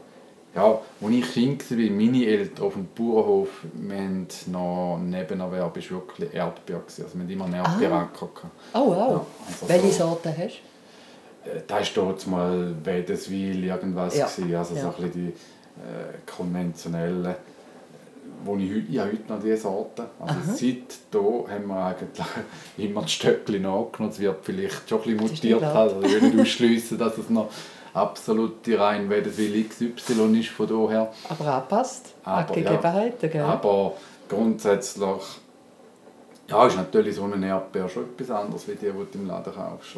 [0.54, 5.90] ja, als ich Kind war, meine Eltern auf dem Bauernhof, wir haben noch Nebenerwerb, ist
[5.90, 7.04] wirklich Erdbeer gewesen.
[7.04, 7.60] also wir hatten immer einen.
[7.60, 8.08] Ah.
[8.72, 10.60] Oh wow, ja, also welche so, Sorte hast
[11.44, 11.50] du?
[11.50, 14.26] Äh, da war dort mal Wedeswil irgendwas, ja.
[14.26, 14.80] gewesen, also ja.
[14.80, 17.34] so ein bisschen die äh, konventionellen
[18.46, 20.06] wo ich, heute, ich habe heute noch diese Sorten.
[20.20, 20.42] Also Aha.
[20.46, 22.26] seit hier haben wir eigentlich
[22.78, 24.12] immer die Stöckchen nachgenommen.
[24.12, 25.62] Es wird vielleicht schon ein bisschen mutiert.
[25.62, 27.50] Also ich will nicht ausschliessen, dass es noch
[27.92, 31.12] absolute rein Wedeswil XY ist von daher.
[31.28, 33.42] Aber anpasst an die Gegebenheiten, gell?
[33.42, 33.94] Aber
[34.28, 35.22] grundsätzlich
[36.48, 39.52] ja, ist natürlich so eine Erdbeer schon etwas anderes, wie die, die du im Laden
[39.52, 39.96] kaufst.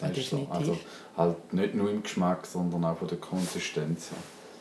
[0.00, 0.46] Das ist so.
[0.48, 0.78] Also
[1.16, 4.08] halt nicht nur im Geschmack, sondern auch von der Konsistenz.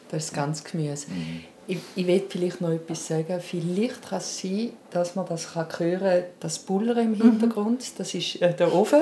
[0.10, 1.10] Das ist ganz Gemüse.
[1.12, 1.44] Mhm.
[1.70, 3.40] Ich, ich will vielleicht noch etwas sagen.
[3.40, 7.22] Vielleicht kann es sein, dass man das kann hören kann, das Bullern im mhm.
[7.22, 7.82] Hintergrund.
[7.82, 7.94] Mhm.
[7.96, 9.02] Das ist äh, der Ofen.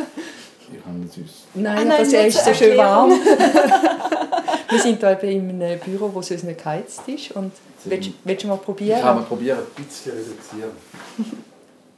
[0.70, 1.32] Ich habe es uns.
[1.54, 3.12] Nein, ah, nein, das ist so schön warm.
[4.70, 7.32] wir sind hier eben in einem Büro, wo es uns nicht geheizt ist.
[7.32, 7.54] Und
[7.86, 8.98] willst, willst du mal probieren?
[8.98, 10.72] Ich kann mal probieren, ein bisschen reduzieren.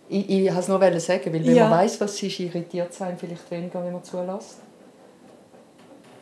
[0.08, 1.68] ich, ich wollte es nur sagen, weil wenn ja.
[1.68, 4.60] man weiß, was es ist, irritiert sein vielleicht weniger, wenn man zulässt.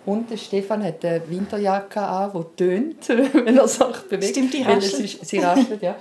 [0.08, 4.30] Und der Stefan hat eine Winterjacke an, die tönt, wenn er sich bewegt.
[4.32, 5.00] Stimmt, die raschelt.
[5.04, 5.96] Ist, sie raschelt, ja.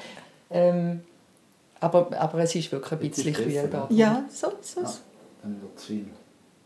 [0.48, 1.00] Ähm,
[1.80, 3.86] Aber, aber es ist wirklich ein bisschen kühl da.
[3.90, 4.80] Ja, so, so.
[4.82, 4.92] Ja,
[5.42, 6.06] dann wird es viel.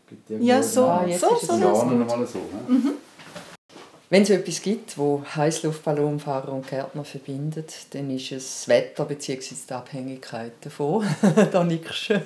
[0.07, 1.53] Gibt Ja, so, Ah, jetzt so, ist es so.
[1.55, 1.75] ja.
[1.75, 1.85] So.
[1.85, 2.37] noch mal so.
[2.39, 2.93] ne?
[4.11, 9.55] Wenn es etwas gibt, wo Heißluftballonfahrer und Gärtner verbindet, dann ist es das Wetter bzw.
[9.67, 11.05] die Abhängigkeit davon.
[11.51, 12.21] da nickst du.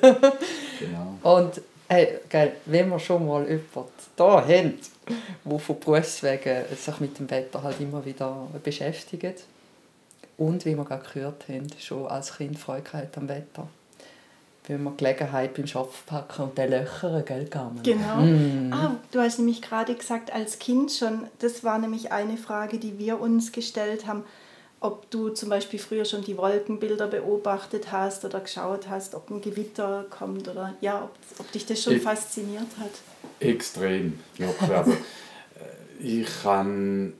[0.79, 1.35] Genau.
[1.37, 4.73] Und hey, gell, wenn wir schon mal jemanden da haben,
[5.43, 9.43] der von Berufswegen sich mit dem Wetter halt immer wieder beschäftigt
[10.37, 13.67] und, wie wir gerade gehört haben, schon als Kind Freude hat am Wetter.
[14.67, 17.83] Wenn wir Gelegenheit beim Schopf packen und den löchern, gell, Carmen?
[17.83, 18.17] Genau.
[18.17, 18.73] Mm.
[18.73, 22.97] Ah, du hast nämlich gerade gesagt, als Kind schon, das war nämlich eine Frage, die
[22.97, 24.23] wir uns gestellt haben,
[24.85, 29.41] ob du zum Beispiel früher schon die Wolkenbilder beobachtet hast oder geschaut hast, ob ein
[29.41, 32.91] Gewitter kommt oder ja, ob, ob dich das schon Ich- fasziniert hat.
[33.39, 34.19] Extrem.
[34.37, 34.69] Wirklich.
[34.69, 34.95] Also, äh,
[36.03, 37.13] ich kann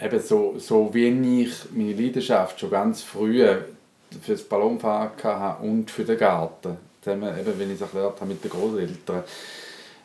[0.00, 3.44] eben so, so wie ich meine Leidenschaft schon ganz früh
[4.22, 8.26] für das Ballonfahren hatte und für den Garten, zusammen, eben, wenn ich es erklärt habe
[8.26, 9.24] mit den Großeltern,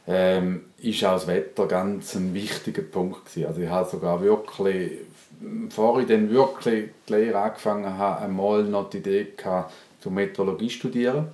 [0.08, 3.48] ähm, ist auch das Wetter ganz ein wichtiger Punkt gewesen.
[3.48, 4.92] Also ich habe sogar wirklich,
[5.40, 10.68] bevor ich dann wirklich die Lehre angefangen habe, einmal noch die Idee gehabt, zu Meteorologie
[10.68, 11.28] zu studieren.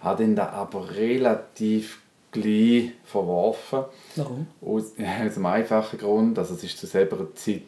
[0.00, 3.84] Habe dann da aber relativ gleich verworfen.
[4.16, 4.46] Warum?
[4.60, 4.92] Aus,
[5.26, 7.62] aus einem einfachen Grund, also es ist zu selber Zeit,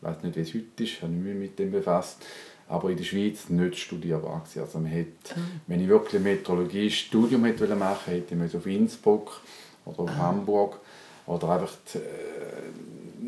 [0.00, 2.24] ich weiß nicht wie es heute ist, habe ich mich mit dem befasst,
[2.68, 4.60] aber in der Schweiz nicht studierbar gewesen.
[4.60, 5.34] Also man hätte,
[5.66, 9.40] wenn ich wirklich ein Meteorologie-Studium hätte wollen machen hätte ich auf Innsbruck
[9.84, 10.78] oder auf Hamburg
[11.26, 11.98] oder einfach äh,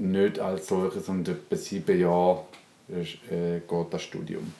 [0.00, 2.44] nicht als solches und etwa sieben Jahre
[2.90, 4.52] äh, geht das Studium.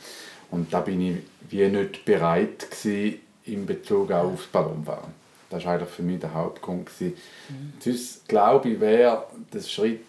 [0.50, 1.16] Und da bin ich
[1.50, 5.12] wie nicht bereit gewesen, in Bezug auch aufs Ballonfahren.
[5.48, 6.87] Das war eigentlich für mich der Hauptgrund.
[6.87, 7.16] Gewesen.
[7.81, 10.00] Sonst glaube ich, wäre der Schritt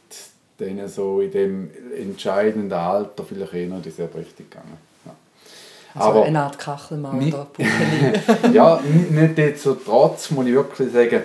[0.59, 4.77] denen so in dem entscheidenden Alter vielleicht eh noch in dieselbe Richtung gegangen.
[5.05, 5.15] Ja.
[5.95, 7.49] Also Aber- eine Art Kachelmann Nicht- oder
[8.53, 11.23] ja, n- nicht jetzt so trotz, muss ich wirklich sagen,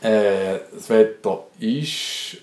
[0.00, 2.36] äh, das Wetter ist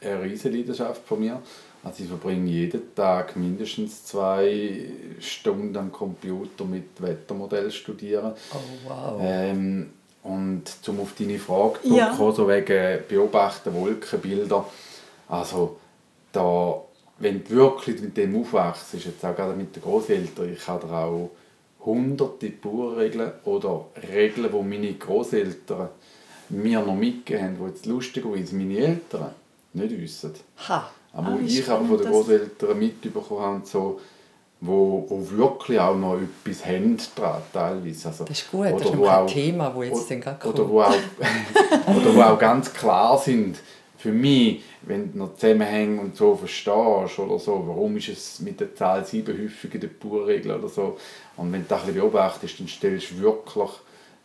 [0.00, 1.40] eine riesige Leidenschaft von mir.
[1.82, 4.84] Also ich verbringe jeden Tag mindestens zwei
[5.18, 8.32] Stunden am Computer mit Wettermodell studieren.
[8.52, 9.20] Oh wow.
[9.22, 9.90] Ähm,
[10.22, 12.12] und zum auf deine Frage Ja.
[12.14, 14.66] zurückkommen, so wegen Beobachten, Wolkenbilder.
[15.28, 15.76] Also
[16.32, 16.82] da,
[17.18, 20.86] wenn du wirklich mit dem aufwachst, ist jetzt auch gerade mit den Großeltern, ich habe
[20.86, 21.30] da auch
[21.86, 25.88] hunderte Bauernregeln oder Regeln, die meine Großeltern
[26.50, 29.30] mir noch mitgegeben haben, die jetzt lustigerweise meine Eltern
[29.72, 30.32] nicht wissen.
[30.68, 30.90] Ha.
[31.12, 34.00] Aber Ah, ich aber von den das- Großeltern mitbekommen habe, so,
[34.60, 38.08] wo, wo wirklich auch noch etwas haben dran, teilweise.
[38.08, 40.20] Also, Das ist gut, das oder ist wo noch kein auch- Thema, wo jetzt dann
[40.20, 40.70] gerade oder kommt.
[40.70, 40.94] wo, auch,
[41.96, 43.58] oder wo auch ganz klar sind,
[43.96, 48.58] für mich, wenn du noch Zusammenhänge und so verstehst oder so, warum ist es mit
[48.60, 50.96] der Zahl 7 häufig in der Purregel oder so.
[51.36, 53.68] Und wenn du das ein bisschen beobachtest, dann stellst du wirklich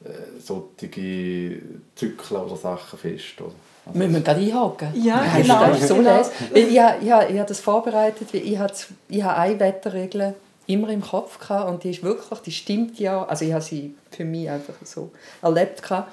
[0.04, 1.62] äh, solche
[1.96, 3.40] Zyklen oder Sachen fest.
[3.40, 3.52] Oder?
[3.86, 4.88] Also, Müssen wir gerade einhaken?
[4.96, 6.22] Ja, genau, das so genau.
[6.54, 8.74] ich, habe- ich, habe- ich habe das vorbereitet, weil ich habe,
[9.10, 10.34] ich habe eine Wetterregel
[10.68, 13.94] immer im Kopf gehabt und die ist wirklich, die stimmt ja, also ich habe sie
[14.10, 15.12] für mich einfach so
[15.44, 16.12] erlebt gehabt.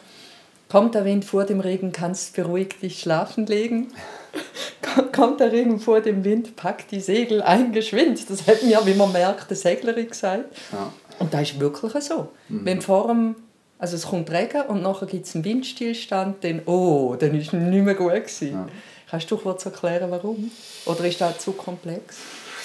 [0.71, 3.89] Kommt der Wind vor dem Regen, kannst beruhigt dich schlafen legen.
[5.15, 8.29] Kommt der Regen vor dem Wind, pack die Segel ein, geschwind.
[8.31, 10.45] Das hat mir, wie man merkt, eine Seglerin gesagt.
[10.73, 10.91] ja.
[11.19, 12.29] Und das ist wirklich so.
[12.49, 13.37] Wenn vor dem,
[13.83, 17.53] also es kommt Regen und nachher gibt es einen Windstillstand, dann, oh, dann ist es
[17.53, 18.53] nicht mehr gut gewesen.
[18.53, 18.69] Ja.
[19.11, 20.53] Kannst du kurz erklären, warum?
[20.87, 22.19] Oder ist das zu komplex?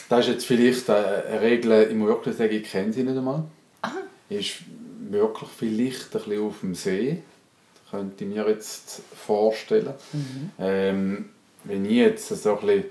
[0.10, 3.46] Das ist jetzt vielleicht eine Regel, ich muss wirklich sagen, ich kenne sie nicht einmal.
[3.82, 3.94] Ah.
[4.30, 4.58] Ist
[5.10, 7.24] wirklich vielleicht ein bisschen auf dem See.
[7.74, 9.96] Das könnte ich mir jetzt vorstellen.
[10.14, 10.52] Mhm.
[10.60, 11.30] Ähm,
[11.64, 12.84] wenn ich jetzt so ein bisschen,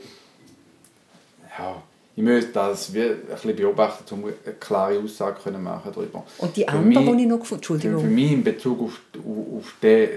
[1.57, 1.81] ja,
[2.17, 6.25] ich müsste das wie ein bisschen beobachten, um eine klare Aussage können machen darüber.
[6.39, 9.75] Und die andere, die ich noch gefunden Für, für mich in Bezug auf, auf, auf,
[9.83, 10.09] den,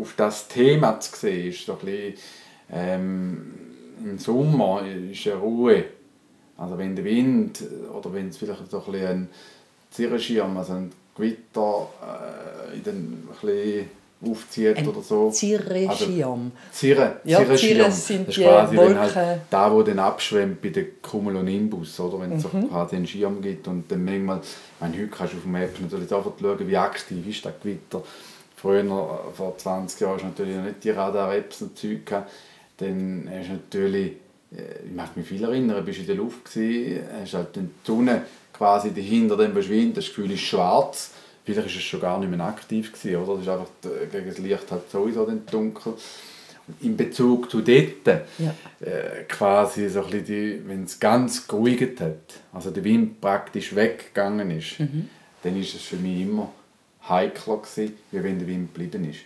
[0.00, 2.14] auf das Thema zu sehen, ist so ein bisschen,
[2.72, 3.54] ähm,
[4.02, 5.84] im Sommer ist eine Ruhe.
[6.56, 9.28] Also wenn der Wind oder wenn es vielleicht so ein bisschen ein
[9.90, 11.88] Zirrenschirm, also ein Gewitter
[12.72, 13.90] äh, in den, ein bisschen
[14.22, 15.30] aufzieht Ein oder so.
[15.30, 16.52] Zirreschirm.
[16.72, 17.58] Zirre, Ja, Zirrenschirm.
[17.76, 19.40] Zirren sind das die ist quasi dann halt Wolken.
[19.50, 22.20] da, wo dann abschwemmt bei der Cumulonimbus, oder?
[22.20, 22.68] Wenn es so Mhm.
[22.70, 25.70] quasi einen Schirm gibt und dann manchmal, ich meine, heute kannst du auf dem Map
[25.80, 28.02] natürlich sofort schauen, wie aktiv ist das Gewitter.
[28.56, 32.30] Früher, vor 20 Jahren, hast du natürlich noch nicht die Radar-Apps und Zeug gehabt.
[32.78, 34.12] Dann hast du natürlich,
[34.56, 37.86] äh, ich mag mich viel erinnern, bist in der Luft gewesen, hast halt dann die
[37.86, 38.22] Sonne
[38.54, 41.10] quasi dahinter dem verschwindet, das Gefühl ist schwarz.
[41.44, 43.34] Vielleicht ist es schon gar nicht mehr aktiv gewesen, oder?
[43.34, 45.94] Das ist einfach äh, gegen das Licht halt sowieso dann dunkel.
[46.80, 48.06] in Bezug zu dort,
[48.38, 48.54] Ja.
[48.80, 52.16] äh, quasi so ein bisschen die, wenn es ganz geruhigt hat,
[52.54, 55.10] also der Wind praktisch weggegangen ist, Mhm.
[55.42, 56.50] dann ist es für mich immer
[57.06, 59.20] heikler gewesen, wie wenn der Wind geblieben ist.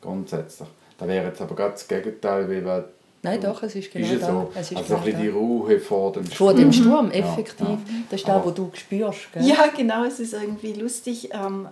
[0.00, 0.68] Grundsätzlich.
[0.96, 2.88] Da wäre jetzt aber gerade das Gegenteil, wie wir
[3.24, 4.26] Nein, doch, es ist genau ist es da.
[4.28, 4.52] so.
[4.54, 5.34] Es ist also ein genau bisschen die da.
[5.34, 7.66] Ruhe vor dem Vor dem Sturm, Ja, effektiv.
[7.68, 7.78] ja.
[8.10, 9.32] Das ist der, Aber- wo du spürst.
[9.32, 9.44] Gell?
[9.46, 11.30] Ja, genau, es ist irgendwie lustig.
[11.32, 11.68] ähm,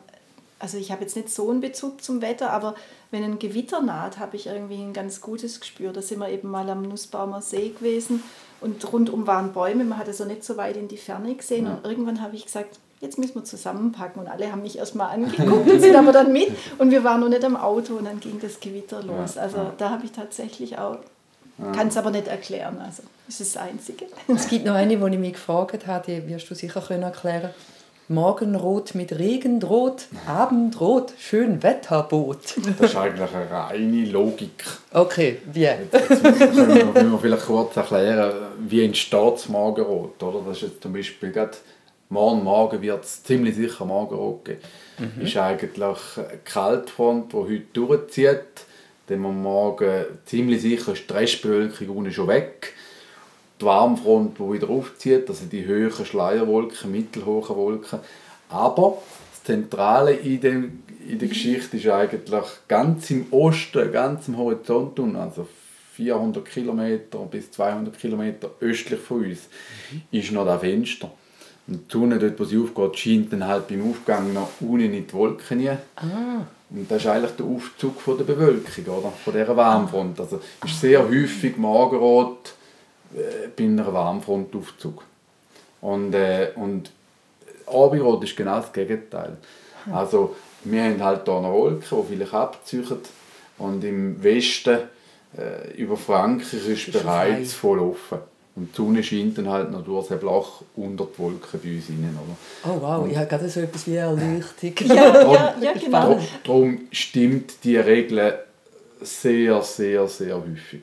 [0.59, 2.77] Also ich habe jetzt nicht so einen Bezug zum Wetter, aber
[3.11, 5.93] wenn ein Gewitter naht, habe ich irgendwie ein ganz gutes Gespür.
[5.93, 8.23] Da sind wir eben mal am Nussbaumer See gewesen
[8.61, 11.67] und rundum waren Bäume, man hat also nicht so weit in die Ferne gesehen.
[11.67, 14.23] Und irgendwann habe ich gesagt, jetzt müssen wir zusammenpacken.
[14.23, 16.53] Und alle haben mich erstmal angeguckt und sind aber dann mit.
[16.79, 19.35] Und wir waren noch nicht am Auto und dann ging das Gewitter los.
[19.35, 19.73] Ja, Also ja.
[19.77, 20.99] da habe ich tatsächlich auch,
[21.75, 22.79] kann es aber nicht erklären.
[22.79, 24.07] Also das ist das Einzige.
[24.29, 27.51] Es gibt noch eine, die ich mich gefragt habe, die wirst du sicher können erklären
[28.09, 32.57] Morgenrot mit Regen droht, Abendrot, schön Wetterboot.
[32.79, 34.65] Das ist eigentlich eine reine Logik.
[34.93, 35.63] Okay, wie?
[35.63, 40.23] Jetzt können wir, müssen wir vielleicht kurz erklären, wie entsteht das Morgenrot.
[40.23, 40.41] Oder?
[40.47, 41.57] Das ist jetzt zum Beispiel gerade
[42.09, 44.61] morgen Morgen wird es ziemlich sicher Morgenrot geben.
[44.99, 45.23] Mhm.
[45.23, 48.67] ist eigentlich eine Kaltfront, die heute durchzieht.
[49.13, 52.73] Dann am Morgen ziemlich sicher ist die Restbewölkung unten schon weg.
[53.61, 57.99] Die Warmfront, die wieder aufzieht, also die höheren Schleierwolken, mittelhohen Wolken.
[58.49, 64.39] Aber das Zentrale in, dem, in der Geschichte ist eigentlich ganz im Osten, ganz am
[64.39, 65.47] Horizont, also
[65.93, 69.41] 400 Kilometer bis 200 Kilometer östlich von uns,
[70.11, 71.11] ist noch das Fenster.
[71.67, 75.07] Und die Sonne, dort wo sie aufgeht, scheint dann halt beim Aufgang noch unten in
[75.07, 75.79] die Wolken rein.
[76.75, 79.11] Und das ist eigentlich der Aufzug von der Bewölkung, oder?
[79.11, 80.19] von dieser Warmfront.
[80.19, 82.55] Also ist sehr häufig Morgenrot
[83.15, 85.05] äh, bei einer Warmfrontaufzug.
[85.83, 86.91] Und, äh, und
[87.67, 89.37] Abendrot ist genau das Gegenteil.
[89.93, 92.99] Also wir haben halt hier eine Wolke, die vielleicht abziehen
[93.59, 94.79] und im Westen
[95.37, 98.19] äh, über Frankreich ist Ist bereits voll offen.
[98.55, 101.89] Und die Sonne scheint dann halt noch durch das Loch unter die Wolken bei uns
[101.89, 102.19] rein.
[102.23, 102.75] Oder?
[102.75, 104.73] Oh wow, ich habe gerade so etwas wie Erleuchtung.
[104.89, 106.19] Ja, ja, ja genau.
[106.45, 108.35] Darum stimmt die Regel
[109.01, 110.83] sehr, sehr, sehr häufig.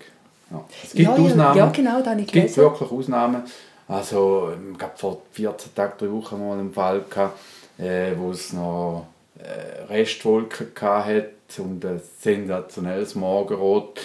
[0.50, 0.66] Ja.
[0.84, 1.58] Es gibt Ja, Ausnahmen.
[1.58, 2.64] ja, genau, da habe ich Es gibt gelesen.
[2.64, 3.44] wirklich Ausnahmen.
[3.88, 7.40] Also, ich habe vor 14 Tagen, drei Wochen mal einen Fall gehabt,
[7.78, 11.30] äh, wo es noch äh, Restwolken hatte
[11.60, 14.00] und ein sensationelles Morgenrot,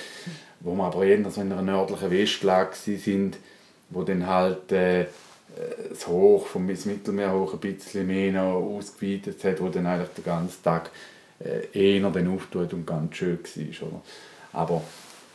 [0.61, 3.37] wo wir aber eher so in einer nördlichen Westlage sind,
[3.94, 5.07] wo dann halt äh, äh,
[5.90, 10.11] das Hoch vom das Mittelmeer hoch ein bisschen mehr noch ausgeweitet hat, wo dann eigentlich
[10.11, 10.90] den ganzen Tag
[11.40, 13.88] äh, eher dann auftut und ganz schön war.
[13.88, 14.02] Oder?
[14.52, 14.83] Aber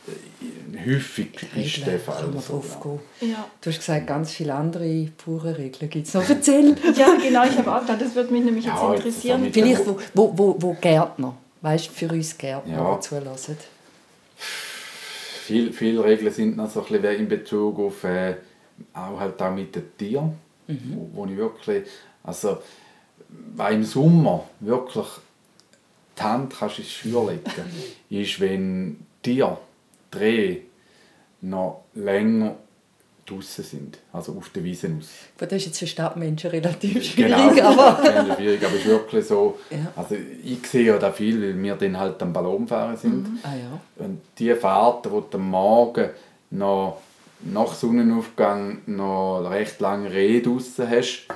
[0.08, 2.24] äh, häufig ist der Fall.
[2.40, 3.46] so, drauf ja.
[3.60, 6.28] Du hast gesagt, ganz viele andere pure Regeln gibt es noch.
[6.28, 6.74] Erzähl!
[6.96, 9.38] ja, genau, ich habe auch gedacht, das würde mich nämlich jetzt Ja, jetzt interessieren.
[9.40, 13.00] damit- Vielleicht, wo, wo, wo, wo Gärtner, weißt du, für uns Gärtner, Ja.
[13.00, 13.56] zulassen.
[15.44, 18.36] Viele, viele Regeln sind noch so ein bisschen in Bezug auf äh,
[18.94, 20.32] auch halt auch mit den Tieren,
[20.66, 21.86] wo, wo ich wirklich,
[22.22, 22.58] also
[23.56, 25.06] weil im Sommer wirklich
[26.18, 27.42] die Hand kannst ins Feuer legen,
[28.10, 29.58] ist, wenn Tiere,
[30.10, 30.58] Dreh
[31.42, 32.56] noch länger
[33.26, 35.08] draußen sind, also auf der Wiese aus.
[35.38, 38.34] Gut, Das ist jetzt für Stadtmenschen relativ schwierig, Genau, aber...
[38.36, 39.92] schwierig, es ist wirklich so, Ja.
[39.94, 43.28] also ich sehe ja da viel, weil wir dann halt am Ballon fahren sind.
[43.44, 44.04] Ah ja.
[44.04, 46.10] Und die Fahrten, wo du am Morgen
[46.50, 47.00] noch
[47.42, 51.26] nach Sonnenaufgang noch recht lange Reh draussen hast,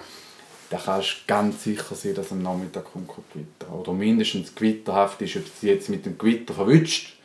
[0.70, 3.72] da kannst du ganz sicher sein, dass am Nachmittag kommt kein Gewitter.
[3.74, 7.16] Oder mindestens gewitterhaft ist, ob es jetzt mit dem Gewitter verwünscht,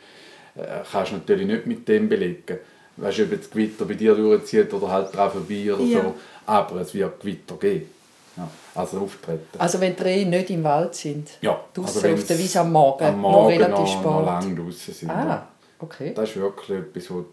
[0.56, 2.58] äh, kannst du natürlich nicht mit dem belegen.
[2.96, 6.02] Weißt du, ob jetzt Gewitter bei dir durchzieht oder halt dran vorbei oder Ja.
[6.02, 6.14] so.
[6.46, 7.88] Aber es wird Gewitter geben.
[8.36, 9.58] Ja, also auftreten.
[9.58, 12.60] Also wenn die Rehe nicht im Wald sind, Ja, draussen wenn auf der es Wiese
[12.60, 14.04] am Morgen, am noch Morgen relativ noch, spät.
[14.04, 15.10] noch lang draußen sind.
[15.10, 15.48] Ah,
[15.80, 16.12] okay.
[16.14, 17.24] Das ist wirklich etwas, du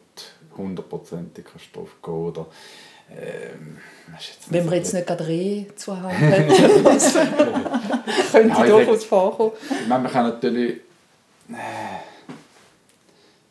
[0.57, 2.47] hundertprozentig kannst drauf gehen oder
[3.09, 3.77] ähm,
[4.49, 5.23] Wenn wir jetzt nicht gerade
[6.03, 7.13] Hand hätten, das
[8.31, 9.51] könnte Ja, durchaus vorkommen.
[9.81, 10.77] ich meine, man kann natürlich
[11.49, 11.53] äh,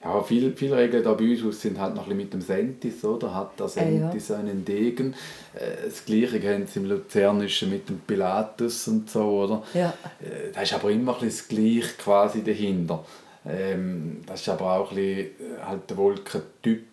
[0.05, 3.05] ja, viele, viele Regeln da bei uns sind halt noch ein bisschen mit dem Sentis,
[3.05, 3.35] oder?
[3.35, 3.85] Hat der Ah, ja.
[4.11, 5.14] Sentis einen Degen.
[5.55, 9.62] Äh, Das Gleiche haben sie im Luzernischen mit dem Pilatus und so, oder?
[9.75, 9.95] Ja.
[10.21, 13.05] Äh, Da ist aber immer ein bisschen das Gleiche quasi dahinter.
[13.49, 16.85] Ähm, das ist aber auch ein bisschen äh, halt der Wolkentyp.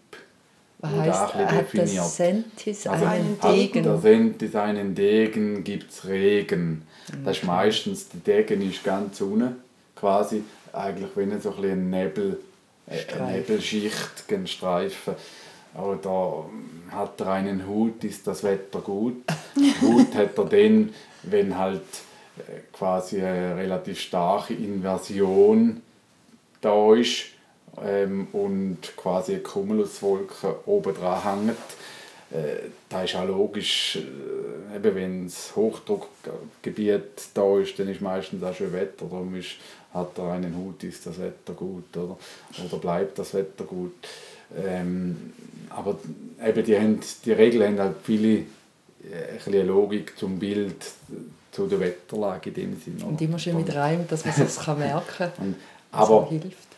[0.83, 2.05] Was wo da heisst, ein bisschen hat der definiert.
[2.05, 3.83] Sentis Also einen hat Degen?
[3.83, 6.85] der Sentis einen Degen, gibt es Regen.
[7.23, 9.55] Das ist meistens, der Degen ist ganz unten,
[9.95, 12.39] quasi eigentlich wenn so ein, bisschen ein Nebel,
[12.87, 15.15] äh, eine Nebelschicht, ein Streifen.
[15.75, 16.45] Oder
[16.91, 19.23] hat er einen Hut, ist das Wetter gut.
[19.81, 20.89] Hut hat er dann,
[21.23, 21.81] wenn halt
[22.37, 25.81] äh, quasi eine relativ starke Inversion
[26.59, 27.32] da ist
[27.81, 31.57] ähm, und quasi eine Cumuluswolke oben dran hängt.
[32.31, 38.43] Äh, da ist auch logisch, äh, eben wenn das Hochdruckgebiet da ist, dann ist meistens
[38.43, 39.05] auch schön Wetter.
[39.05, 39.51] Darum ist,
[39.93, 42.17] hat er einen Hut, ist das Wetter gut oder,
[42.65, 43.93] oder bleibt das Wetter gut.
[44.55, 45.33] Ähm,
[45.69, 45.97] aber
[46.43, 48.45] eben die, haben, die Regeln haben halt viele äh,
[49.45, 50.85] eine Logik zum Bild,
[51.51, 53.05] zu der Wetterlage in dem Sinne.
[53.05, 55.55] Und immer schön mit Reim, dass man es merken kann.
[55.91, 56.72] aber hilft.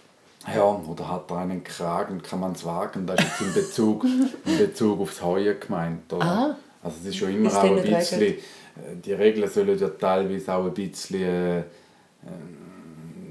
[0.53, 3.07] Ja, oder hat er einen Kragen, kann man es wagen?
[3.07, 4.05] Das ist jetzt in Bezug,
[4.45, 6.11] in Bezug aufs Heuen gemeint.
[6.13, 6.25] Oder?
[6.25, 8.37] Ah, also es ist schon immer ist auch ein bisschen, Regel?
[8.37, 11.63] Äh, die Regeln sollen ja teilweise auch ein bisschen, äh, ein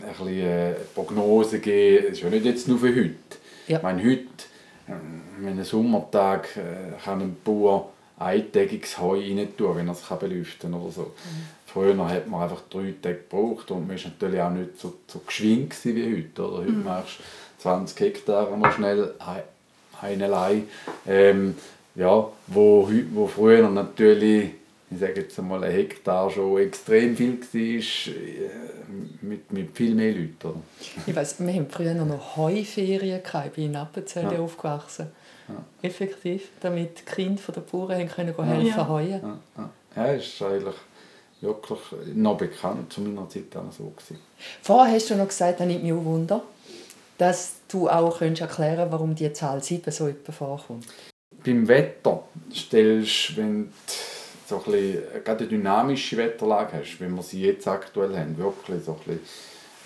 [0.08, 2.06] bisschen äh, Prognose geben.
[2.06, 3.14] Es ist ja nicht jetzt nur für heute.
[3.68, 3.76] Ja.
[3.76, 4.22] Ich meine, heute,
[4.88, 4.92] äh,
[5.38, 10.72] wenn ein Sommertag, äh, kann ein Bauer eintägiges Heu rein tun, wenn er es belüften
[10.72, 11.02] kann oder so.
[11.02, 11.63] Mhm.
[11.74, 15.18] Früher hat man einfach drei Tage gebraucht und man war natürlich auch nicht so, so
[15.26, 16.48] geschwind wie heute.
[16.48, 16.58] Oder?
[16.58, 16.84] Heute mhm.
[16.84, 19.12] machst du 20 Hektar mal schnell
[20.00, 20.62] einerlei.
[21.04, 21.56] Ähm,
[21.96, 24.52] ja, wo, wo früher natürlich
[24.88, 28.50] ich sage jetzt einmal, ein Hektar schon extrem viel war, äh,
[29.22, 30.36] mit, mit viel mehr Leuten.
[30.44, 30.60] Oder?
[31.04, 33.46] Ich weiss, wir haben früher noch Heuferien gehabt.
[33.46, 34.38] Ich bin in Appenzell ja.
[34.38, 35.08] aufgewachsen.
[35.48, 35.54] Ja.
[35.82, 38.88] Effektiv, damit die Kinder der Bauern haben können helfen ja.
[38.88, 39.10] heuen.
[39.10, 39.70] Ja, ja.
[39.96, 40.76] ja, ist eigentlich
[41.40, 41.80] wirklich
[42.14, 44.18] noch bekannt, zu meiner Zeit auch so gewesen.
[44.62, 46.42] Vorher hast du noch gesagt, da nimmt mich auch Wunder,
[47.18, 50.86] dass du auch erklären kannst, warum die Zahl 7 so etwa vorkommt.
[51.44, 53.70] Beim Wetter stellst du, wenn du
[54.46, 58.84] so ein bisschen, gerade eine dynamische Wetterlage hast, wie wir sie jetzt aktuell haben, wirklich
[58.84, 59.20] so ein bisschen,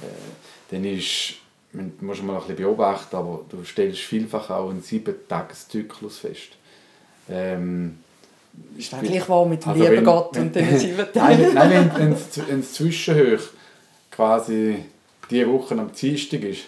[0.00, 1.34] äh, dann ist
[1.72, 6.50] man muss mal ein bisschen beobachten, aber du stellst vielfach auch einen sieben-Tages-Zyklus fest.
[7.28, 7.98] Ähm,
[8.76, 11.54] ist das gleich wahr mit dem also lieben Gott wenn, und den sieben Tagen?
[11.54, 13.42] Nein, wenn, es zwischenhoch
[14.10, 14.84] quasi
[15.30, 16.64] diese Woche am Dienstag ist,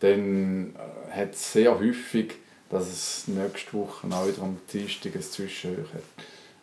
[0.00, 2.34] dann äh, hat es sehr häufig,
[2.70, 6.02] dass es nächste Woche auch wieder am Dienstag ein Zwischenhoch hat.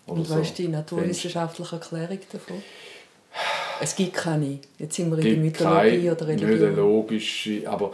[0.08, 0.42] Oder und was so.
[0.42, 2.64] ist die naturwissenschaftliche Erklärung davon?
[3.82, 4.60] Es gibt keine.
[4.78, 6.52] Jetzt sind wir in der Mythologie oder Religion.
[6.52, 7.92] Nicht eine logische, aber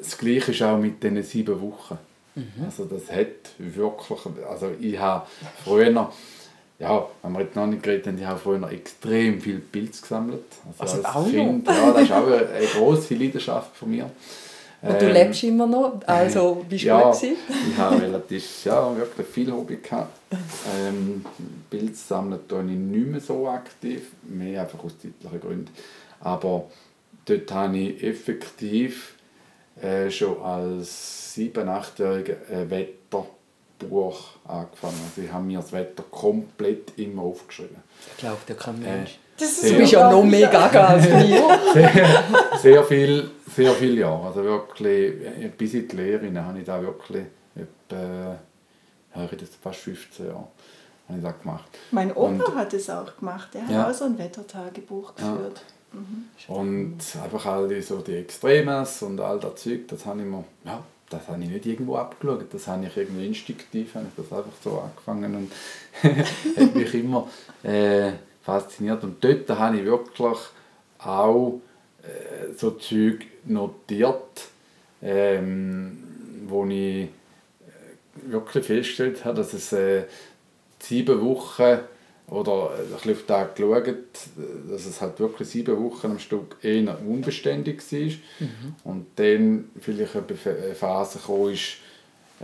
[0.00, 1.98] das Gleiche ist auch mit diesen sieben Wochen.
[2.38, 2.64] Mhm.
[2.64, 4.18] Also das hat wirklich,
[4.48, 5.26] also ich habe
[5.64, 6.10] früher,
[6.78, 10.44] ja, wenn wir jetzt noch nicht geredet haben, ich habe früher extrem viel Pilze gesammelt.
[10.78, 11.74] Also, also als Kind, noch?
[11.74, 14.10] ja, das ist auch eine, eine grosse Leidenschaft von mir.
[14.80, 17.36] Und du ähm, lebst immer noch, also bist du ja, gut gewesen?
[17.68, 20.12] ich habe relativ, ja, wirklich viel Hobby gehabt.
[20.32, 21.24] Ähm,
[21.68, 25.70] Bild sammeln tue ich nicht mehr so aktiv, mehr einfach aus zeitlichen Gründen.
[26.20, 26.70] Aber
[27.24, 29.14] dort habe ich effektiv
[29.82, 35.00] äh, schon als 7-, 8-Jähriger ein Wetterbuch angefangen.
[35.08, 37.76] Also ich habe mir das Wetter komplett immer aufgeschrieben.
[38.12, 39.18] Ich glaube, der kein Mensch.
[39.40, 41.58] Äh, du bist ja noch mehr gaga als mir.
[41.72, 42.24] sehr,
[42.60, 44.26] sehr, viel, sehr viele Jahre.
[44.26, 45.14] Also wirklich,
[45.56, 47.24] bis in die Lehre habe ich da wirklich
[47.54, 48.38] etwa,
[49.14, 50.48] ich fast 15 Jahre
[51.08, 51.78] habe ich das gemacht.
[51.90, 53.54] Mein Opa und, hat es auch gemacht.
[53.54, 53.88] Er hat ja.
[53.88, 55.56] auch so ein Wettertagebuch geführt.
[55.56, 55.77] Ja.
[55.98, 56.54] Mhm.
[56.54, 60.44] Und einfach all die, so die Extremes und all das Zeug, das habe ich mir,
[60.64, 62.46] ja, das habe ich nicht irgendwo abgeschaut.
[62.52, 65.52] Das habe ich irgendwie instinktiv, habe ich das einfach so angefangen und
[66.56, 67.28] hat mich immer
[67.62, 69.02] äh, fasziniert.
[69.04, 70.38] Und dort habe ich wirklich
[70.98, 71.60] auch
[72.02, 74.48] äh, so Zeug notiert,
[75.02, 75.98] ähm,
[76.46, 77.08] wo ich äh,
[78.26, 80.04] wirklich festgestellt habe, dass es äh,
[80.78, 81.78] sieben Wochen
[82.30, 83.94] oder ein bisschen auf den Tag geschaut,
[84.70, 87.98] dass es halt wirklich sieben Wochen am Stück eher unbeständig war.
[87.98, 88.74] Mhm.
[88.84, 91.54] Und dann vielleicht eine Phase kam,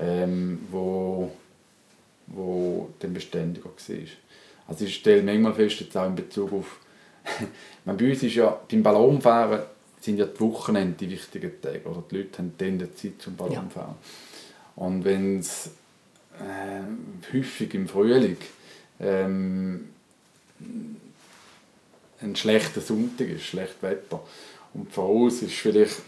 [0.01, 1.31] ähm, wo,
[2.29, 3.97] wo dann beständiger war.
[4.67, 6.81] Also ich stelle manchmal fest, jetzt auch in Bezug auf,
[7.85, 9.63] meine, bei uns ist ja, beim Ballonfahren
[10.01, 13.37] sind ja die Wochenende die wichtigen Tage, oder die Leute haben dann die Zeit zum
[13.37, 13.95] Ballonfahren.
[14.77, 14.83] Ja.
[14.83, 15.71] Und wenn es
[16.39, 18.39] äh, häufig im Frühling
[19.01, 19.89] ähm,
[22.21, 24.21] ein schlechter Sonntag ist, schlecht Wetter,
[24.73, 26.03] und von uns ist vielleicht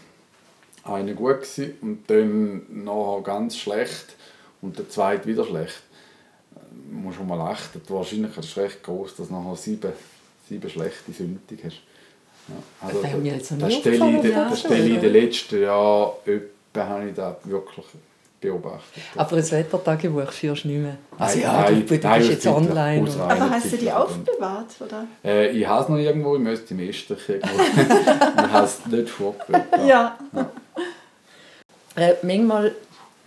[0.83, 4.15] einer gut gewesen, und dann nachher ganz schlecht
[4.61, 5.81] und der zweite wieder schlecht.
[6.89, 9.91] Muss schon mal achten, die Wahrscheinlichkeit ist recht groß, dass du nachher sieben,
[10.47, 11.81] sieben schlechte Sündig hast.
[12.47, 17.09] Ja, also, das das stelle ich, das stelle ich in den letzten Jahren etwa, habe
[17.09, 17.85] ich das wirklich
[18.39, 19.03] beobachtet.
[19.15, 20.97] Aber das Wettertagebuch führst du nicht mehr?
[21.17, 23.09] Also ja, du, du nein, bist jetzt online.
[23.19, 25.07] Aber hast du die aufbewahrt, oder?
[25.23, 27.29] Äh, ich habe es noch irgendwo, ich müsste im irgendwo.
[27.29, 29.65] ich habe es nicht vorgewählt.
[29.87, 30.17] Ja.
[30.33, 30.51] ja.
[31.95, 32.75] Äh, manchmal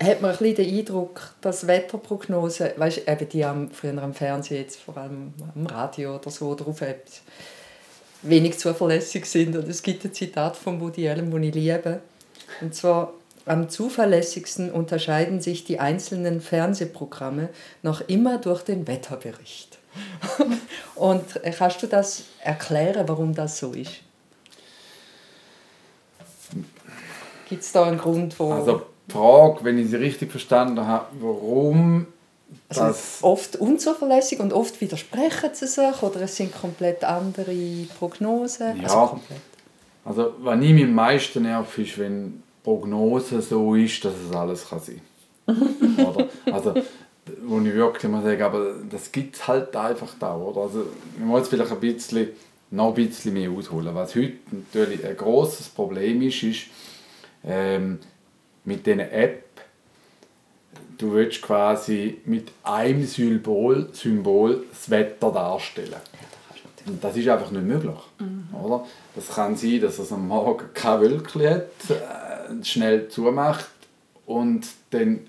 [0.02, 4.62] hat man ein bisschen den Eindruck, dass Wetterprognosen, weißt, eben die am, früher am Fernsehen,
[4.62, 6.80] jetzt vor allem am Radio oder so, drauf
[8.22, 9.56] wenig zuverlässig sind.
[9.56, 12.00] Und es gibt ein Zitat von Woody Allen, das ich liebe.
[12.60, 13.12] Und zwar,
[13.50, 17.48] am zuverlässigsten unterscheiden sich die einzelnen Fernsehprogramme
[17.82, 19.78] noch immer durch den Wetterbericht.
[20.94, 24.02] Und äh, kannst du das erklären, warum das so ist?
[27.48, 28.52] Gibt es da einen Grund, wo...
[28.52, 32.06] Also die Frage, wenn ich sie richtig verstanden habe, warum
[32.68, 33.18] also das...
[33.22, 38.76] Oft unzuverlässig und oft widersprechen sie sich oder es sind komplett andere Prognosen.
[38.76, 39.40] Ja, also, komplett.
[40.04, 44.68] also was ich mich am meisten nervt, ist, wenn Prognose so ist, dass es alles
[44.68, 45.00] kann sein
[45.46, 46.28] kann.
[46.52, 46.74] Also,
[47.42, 50.62] wo ich wirklich immer sage, aber das gibt es halt einfach da, oder?
[50.62, 50.86] Also,
[51.16, 52.28] ich muss vielleicht ein bisschen,
[52.70, 53.94] noch ein bisschen mehr ausholen.
[53.94, 56.66] Was heute natürlich ein großes Problem ist, ist,
[57.44, 57.98] ähm,
[58.64, 59.44] mit dieser App,
[60.98, 65.96] du willst quasi mit einem Symbol, Symbol das Wetter darstellen.
[66.86, 67.98] Und das ist einfach nicht möglich.
[68.18, 68.48] Mhm.
[68.54, 68.86] Oder?
[69.14, 72.29] Das kann sein, dass es am Morgen kein Wölkchen hat, äh,
[72.62, 73.68] schnell zumacht
[74.26, 75.20] und dann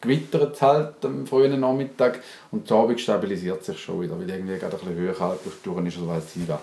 [0.00, 2.20] gewittert es halt am frühen Nachmittag
[2.50, 6.08] und zu Abend stabilisiert sich schon wieder, weil irgendwie gerade ein bisschen Höhenkaltluft ist oder
[6.08, 6.60] weiß ich was.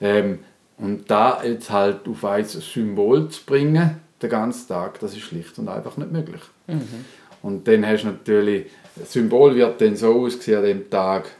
[0.00, 0.40] Ähm,
[0.76, 5.58] und da jetzt halt auf ein Symbol zu bringen, den ganzen Tag, das ist schlicht
[5.58, 6.42] und einfach nicht möglich.
[6.66, 7.04] Mhm.
[7.42, 8.66] Und dann hast du natürlich,
[8.96, 11.30] das Symbol wird dann so aussehen an dem Tag,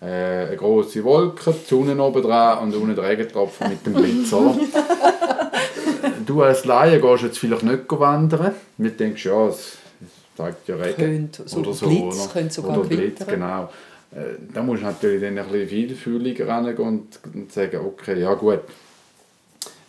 [0.00, 4.30] äh, eine große Wolke, die Sonne oben dran und unten der Regentropfen mit dem Blitz.
[6.26, 9.78] Du als Laie gehst jetzt vielleicht nicht wandern, du denkst, ja, es
[10.36, 10.96] zeigt ja Regen.
[10.96, 11.86] Könnte, so oder so.
[11.86, 13.72] Blitz, oder, könnte sogar oder Blitz, genau.
[14.12, 18.34] Äh, da musst du natürlich dann ein bisschen vielfühliger rangehen und, und sagen, okay, ja
[18.34, 18.60] gut,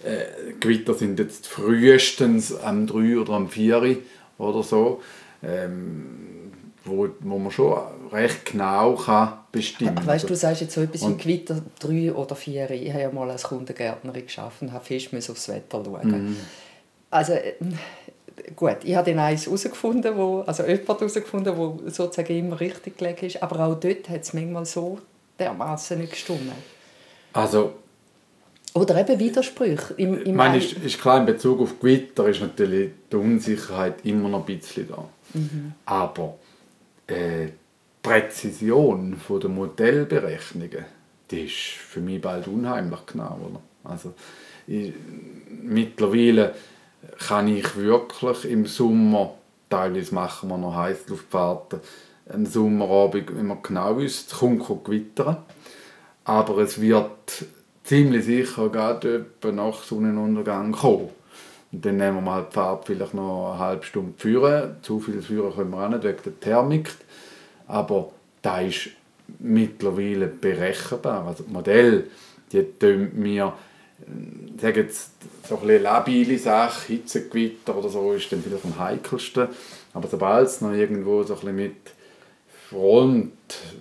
[0.03, 3.97] äh, Gewitter sind jetzt frühestens am 3 oder am 4
[4.37, 5.01] oder so,
[5.43, 6.36] ähm,
[6.87, 7.77] wo, wo man schon
[8.11, 10.07] recht genau kann bestimmen kann.
[10.07, 12.71] Weißt du, du sagst jetzt so etwas wie Gewitter 3 oder 4.
[12.71, 16.29] Ich habe ja mal als Kundengärtnerin geschafft und habe fest aufs Wetter schauen.
[16.29, 16.37] Mhm.
[17.09, 17.53] Also, äh,
[18.55, 23.25] gut, ich habe dann eins herausgefunden, wo, also jemand herausgefunden, wo sozusagen immer richtig gelegen
[23.25, 24.99] ist, aber auch dort hat es manchmal so
[25.39, 26.51] dermaßen nicht gestimmt.
[27.33, 27.73] Also
[28.77, 29.93] oder eben Widersprüche.
[29.97, 34.05] Im, im ich meine, ist, ist klar, in Bezug auf Gewitter ist natürlich die Unsicherheit
[34.05, 35.03] immer noch ein bisschen da.
[35.33, 35.73] Mhm.
[35.85, 36.35] Aber
[37.07, 37.47] äh,
[38.01, 40.85] Präzision der Modellberechnungen,
[41.29, 43.39] die ist für mich bald unheimlich genau.
[43.49, 43.61] Oder?
[43.83, 44.13] Also,
[44.67, 44.93] ich,
[45.63, 46.55] mittlerweile
[47.27, 49.33] kann ich wirklich im Sommer,
[49.69, 51.79] teilweise machen wir noch Heißluftfahrten,
[52.29, 55.37] einen Sommerabend immer genau wissen, es kommt gewittern.
[56.25, 57.45] Aber es wird
[57.83, 61.09] ziemlich sicher gerade nach Sonnenuntergang kommen.
[61.77, 64.77] Und dann nehmen wir halt die Farbe vielleicht noch eine halbe Stunde führen.
[64.81, 66.89] Zu viel führen können wir auch nicht wegen der Thermik.
[67.67, 68.89] Aber da ist
[69.37, 71.27] mittlerweile berechenbar.
[71.27, 72.05] Also das Modell,
[72.51, 73.53] die tun mir,
[74.01, 75.11] äh, sagen jetzt,
[75.47, 79.47] so eine labile Sache, Hitzegewitter oder so, ist dann vielleicht am heikelsten.
[79.93, 81.75] Aber sobald es noch irgendwo so ein mit
[82.69, 83.31] Front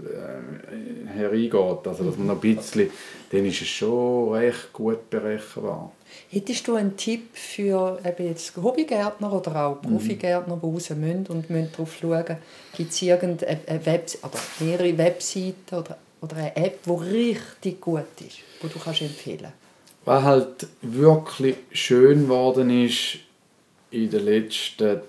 [0.04, 1.52] äh, hereingeht,
[1.86, 2.90] also dass man noch ein bisschen,
[3.32, 5.92] dann ist es schon recht gut berechenbar.
[6.30, 9.88] Hättest du einen Tipp für eben jetzt Hobbygärtner oder auch mhm.
[9.88, 12.36] Profigärtner, die raus müssen und müssen darauf schauen,
[12.76, 18.38] gibt es irgendeine Web oder mehrere Webseiten oder, oder eine App, die richtig gut ist,
[18.62, 19.56] die du kannst empfehlen kannst?
[20.04, 23.18] Was halt wirklich schön geworden ist
[23.90, 25.00] in den letzten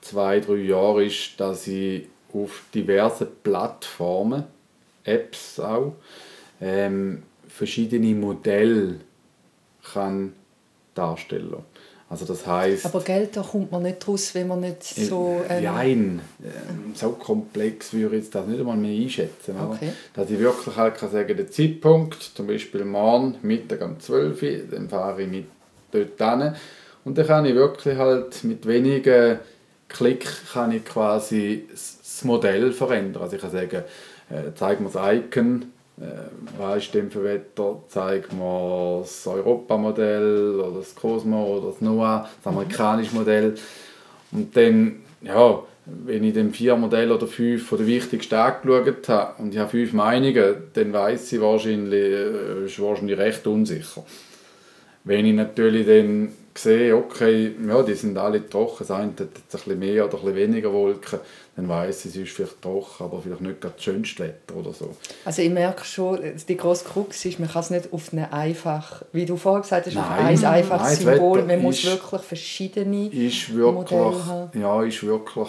[0.00, 4.44] zwei, drei Jahren, ist, dass ich auf diversen Plattformen,
[5.04, 5.94] Apps auch,
[6.60, 8.96] ähm, verschiedene Modelle
[9.92, 10.34] kann
[10.94, 11.56] darstellen.
[12.10, 12.86] Also das heißt.
[12.86, 15.42] Aber Geld, da kommt man nicht raus, wenn man nicht so.
[15.48, 19.56] Ähm Nein, ähm, so komplex würde ich das nicht einmal mehr einschätzen.
[19.60, 19.92] Okay.
[20.14, 24.58] Dass ich wirklich halt kann sagen, der Zeitpunkt, zum Beispiel morgen Mittag um 12 Uhr,
[24.70, 25.46] dann fahre ich mit
[25.90, 26.54] dort hin.
[27.04, 29.38] Und dann kann ich wirklich halt mit wenigen
[29.88, 33.22] Klick kann ich quasi das Modell verändern.
[33.22, 33.82] Also ich kann sagen,
[34.30, 35.66] äh, zeig mir das Icon,
[36.00, 36.04] äh,
[36.58, 42.28] was ist denn für Wetter, zeig mir das Europamodell oder das Cosmo oder das NOAA,
[42.42, 43.54] das amerikanische Modell.
[44.30, 49.42] Und dann, ja, wenn ich dann vier Modelle oder fünf von den wichtigsten angeschaut habe
[49.42, 54.04] und ich habe fünf Meinungen, dann weiß ich wahrscheinlich, äh, ist wahrscheinlich recht unsicher.
[55.04, 59.28] Wenn ich natürlich dann sehe, okay, ja, die sind alle trocken, das eine hat ein
[59.50, 61.20] bisschen mehr oder ein bisschen weniger Wolken,
[61.56, 64.96] dann weiß ich, es ist vielleicht trocken, aber vielleicht nicht das schönste Wetter oder so.
[65.24, 69.02] Also ich merke schon, die grosse Krux ist, man kann es nicht auf eine einfach,
[69.12, 73.08] wie du vorher gesagt hast, nein, auf ein einfaches nein, Symbol, man muss wirklich verschiedene
[73.08, 74.60] ist wirklich, Modelle haben.
[74.60, 75.48] Ja, ist wirklich,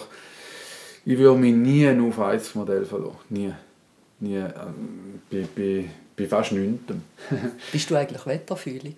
[1.04, 3.52] ich würde mich nie auf ein Modell verlassen, nie.
[4.20, 5.84] nie ähm, bei, bei,
[6.16, 6.92] bei fast nichts.
[7.72, 8.96] Bist du eigentlich wetterfühlig?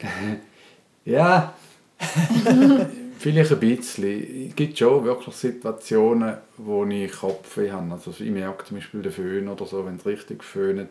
[1.05, 1.55] ja,
[3.19, 4.49] Vielleicht ein bisschen.
[4.49, 7.93] Es gibt schon wirklich Situationen, wo ich Kopfweh habe.
[7.93, 10.89] Also ich merke zum Beispiel den Föhn oder so, wenn es richtig föhnt,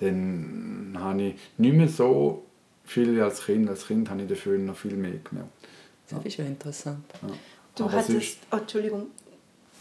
[0.00, 2.44] dann habe ich nicht mehr so
[2.84, 3.68] viel als Kind.
[3.68, 5.50] Als Kind habe ich den Föhn noch viel mehr gemerkt.
[6.08, 7.04] Das ist ja interessant.
[7.20, 7.28] Ja.
[7.74, 8.10] Du aber hattest...
[8.10, 9.06] Sonst, oh, Entschuldigung.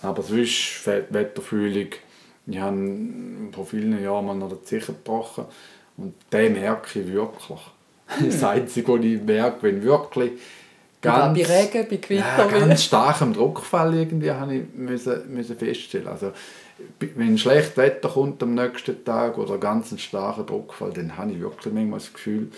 [0.01, 1.89] Aber sonst Wetterfühlung.
[2.47, 5.45] Ich habe vor vielen Jahren mal noch den Zicher gebrochen.
[5.97, 7.59] Und den merke ich wirklich.
[8.23, 10.33] Das Einzige, was ich merke, wenn wirklich
[11.05, 12.37] ganz, bei Regen, bei Gewitter.
[12.37, 16.07] Ja, ganz starkem Druckfall irgendwie habe ich müssen, müssen feststellen.
[16.07, 16.31] Also,
[17.15, 21.39] wenn schlechtes Wetter kommt am nächsten Tag oder ganz ein starker Druckfall, dann habe ich
[21.39, 22.51] wirklich manchmal das Gefühl,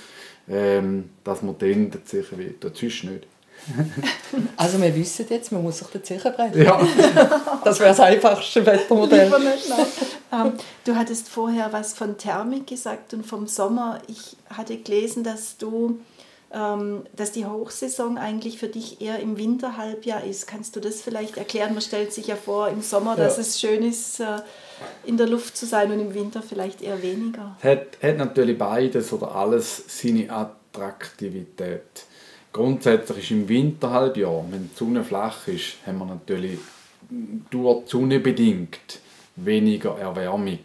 [0.49, 2.63] ähm, dass man dann sicher wird.
[2.63, 3.27] Ist nicht.
[4.57, 6.63] also wir wissen jetzt, man muss sich den sicher brechen.
[6.63, 6.79] Ja.
[7.63, 9.31] das wäre das einfachste Wettermodell.
[10.31, 10.53] ähm,
[10.85, 13.99] du hattest vorher was von Thermik gesagt und vom Sommer.
[14.07, 15.99] Ich hatte gelesen, dass du
[16.49, 20.47] dass die Hochsaison eigentlich für dich eher im Winterhalbjahr ist.
[20.47, 21.73] Kannst du das vielleicht erklären?
[21.73, 24.37] Man stellt sich ja vor im Sommer, dass es schön ist, äh,
[25.05, 27.57] in der Luft zu sein und im Winter vielleicht eher weniger.
[27.59, 32.05] Es hat, hat natürlich beides oder alles seine Attraktivität.
[32.53, 36.59] Grundsätzlich ist im Winterhalbjahr, wenn die Sonne flach ist, haben wir natürlich
[37.49, 38.99] durch die Sonne bedingt
[39.35, 40.59] weniger Erwärmung.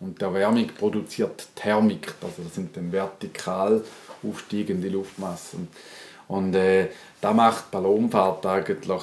[0.00, 3.82] Und die Erwärmung produziert Thermik, also das sind dann vertikal
[4.28, 5.68] aufsteigende Luftmassen.
[6.28, 6.88] Und äh,
[7.20, 9.02] das macht Ballonfahrt eigentlich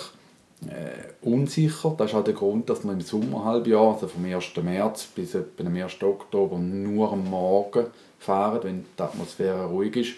[0.68, 1.96] äh, unsicher.
[1.98, 4.46] Das ist auch der Grund, dass man im Sommerhalbjahr, also vom 1.
[4.62, 6.02] März bis etwa am 1.
[6.04, 7.88] Oktober, nur am Morgen
[8.20, 10.14] fahren, wenn die Atmosphäre ruhig ist,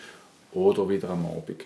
[0.54, 1.66] oder wieder am Abend.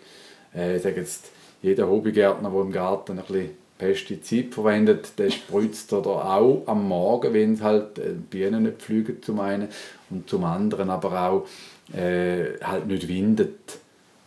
[0.56, 1.32] Äh, ich sage jetzt,
[1.62, 7.34] jeder Hobbygärtner, der im Garten ein bisschen Pestizid verwendet, der spritzt oder auch am Morgen,
[7.34, 9.70] wenn es halt äh, Bienen nicht fliegen zum einen
[10.10, 11.48] und zum anderen aber auch
[11.94, 13.80] äh, halt nicht windet.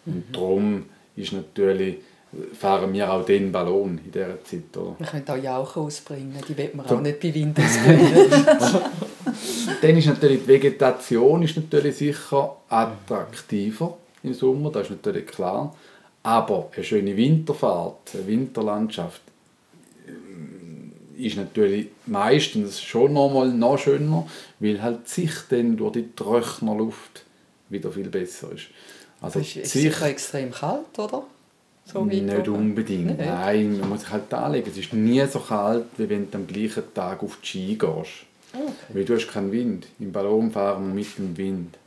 [0.04, 0.12] Mhm.
[0.12, 0.84] Und darum
[1.16, 1.96] ist natürlich,
[2.58, 4.76] fahren wir auch den Ballon in dieser Zeit.
[4.76, 4.96] Oder?
[4.98, 6.96] Man könnte auch Jauche ausbringen, die wird man so.
[6.96, 8.30] auch nicht bei Wind ausbringen.
[9.82, 15.74] dann ist natürlich die Vegetation ist natürlich sicher attraktiver im Sommer, das ist natürlich klar.
[16.22, 19.22] Aber eine schöne Winterfahrt, eine Winterlandschaft
[20.06, 24.26] äh, ist natürlich meistens schon noch mal noch schöner,
[24.60, 27.24] weil halt sich dann durch die trockene Luft
[27.72, 28.66] wieder viel besser ist.
[29.20, 31.24] Also ist, ist sicher extrem kalt, oder?
[31.84, 33.18] So nicht unbedingt.
[33.18, 33.28] Nicht.
[33.28, 34.70] Nein, man muss sich halt anlegen.
[34.70, 38.26] Es ist nie so kalt, wie wenn du am gleichen Tag auf die Ski gehst.
[38.54, 38.72] Okay.
[38.90, 39.86] Weil du hast keinen Wind.
[39.98, 41.78] Im Ballon fahren wir mit dem Wind.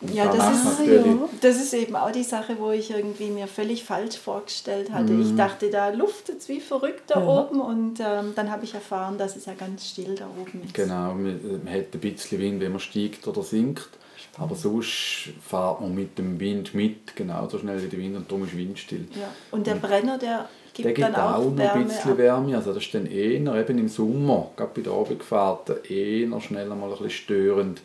[0.00, 1.02] Und ja, das ist, ja,
[1.40, 5.12] das ist eben auch die Sache, wo ich irgendwie mir völlig falsch vorgestellt hatte.
[5.12, 5.22] Mm.
[5.22, 5.36] Ich mhm.
[5.36, 7.26] dachte, da luftet wie verrückt da ja.
[7.26, 10.74] oben und ähm, dann habe ich erfahren, dass es ja ganz still da oben ist.
[10.74, 13.88] Genau, man, man hat ein bisschen Wind, wenn man steigt oder sinkt.
[14.38, 18.44] Aber sonst fährt man mit dem Wind mit, genauso schnell wie der Wind und darum
[18.44, 19.08] ist windstill.
[19.18, 19.28] Ja.
[19.50, 22.18] Und der Brenner, der gibt, der gibt dann auch, auch noch ein bisschen ab.
[22.18, 22.56] Wärme.
[22.56, 26.84] Also das ist dann eher, eben im Sommer, gerade bei der Abendfahrten, eher schnell mal
[26.84, 27.80] ein bisschen störend.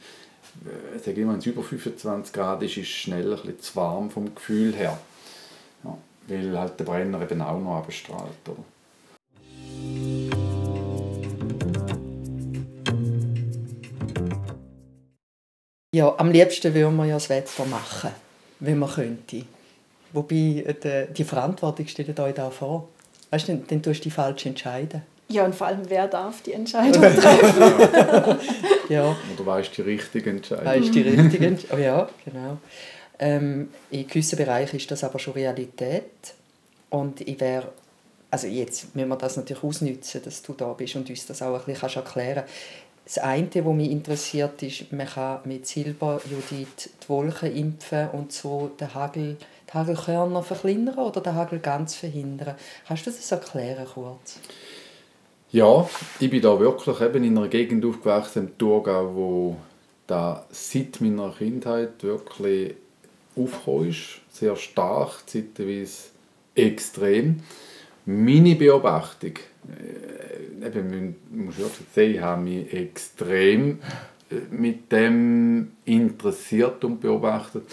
[0.95, 3.75] Ich sage immer, wenn es über 25 Grad ist, ist es schnell ein bisschen zu
[3.75, 4.99] warm vom Gefühl her.
[5.83, 5.97] Ja,
[6.27, 8.29] weil halt der Brenner eben auch noch abstrahlt.
[8.47, 8.63] Oder?
[15.93, 18.09] Ja, am liebsten würden wir ja das Wetter machen,
[18.59, 19.43] wenn man könnte.
[20.11, 22.89] Wobei, äh, die Verantwortung steht euch da vor.
[23.29, 25.03] Weißt du, dann, dann tust du die falsch entscheiden.
[25.29, 28.39] Ja, und vor allem, wer darf die Entscheidung treffen?
[28.89, 29.15] ja.
[29.35, 30.65] Oder weißt du die richtige Entscheidung?
[30.65, 31.77] Weißt die richtige Entscheidung?
[31.77, 32.57] Oh ja, genau.
[33.19, 36.33] Ähm, in gewissen Bereichen ist das aber schon Realität.
[36.89, 37.67] Und ich wäre,
[38.31, 41.59] also jetzt müssen wir das natürlich ausnutzen, dass du da bist und uns das auch
[41.59, 42.53] ein bisschen erklären kannst.
[43.05, 48.71] Das eine, was mich interessiert, ist, man kann mit Silberjodid die Wolken impfen und so
[48.79, 49.37] den Hagel,
[49.67, 52.55] die Hagelkörner verkleinern oder den Hagel ganz verhindern.
[52.87, 54.39] Kannst du das erklären kurz?
[55.51, 55.87] Ja,
[56.19, 59.57] ich bin da wirklich eben in einer Gegend aufgewachsen, im Thurgau, wo
[60.07, 62.75] da seit meiner Kindheit wirklich
[63.35, 64.21] aufgekommen ist.
[64.31, 66.09] Sehr stark, zeitweise
[66.55, 67.43] extrem.
[68.05, 69.33] Meine Beobachtung
[69.69, 73.79] äh, eben, muss wirklich sagen, ich habe mich extrem
[74.29, 77.63] äh, mit dem interessiert und beobachtet.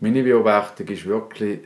[0.00, 1.60] Meine Beobachtung ist wirklich,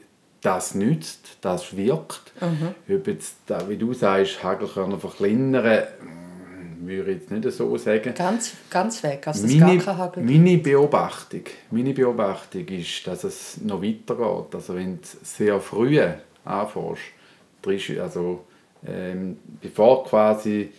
[0.46, 2.32] das nützt, das wirkt.
[2.40, 2.94] Mhm.
[2.94, 3.36] Ob jetzt,
[3.68, 8.14] wie du sagst, Hagelkörner verkleinern, mm, würde ich jetzt nicht so sagen.
[8.14, 13.58] Ganz, ganz weg, also meine, gar kein Hagel meine Beobachtung, meine Beobachtung ist, dass es
[13.62, 14.54] noch weitergeht.
[14.54, 16.00] Also wenn du sehr früh
[16.44, 18.44] anfängst, also
[18.86, 20.70] ähm, bevor quasi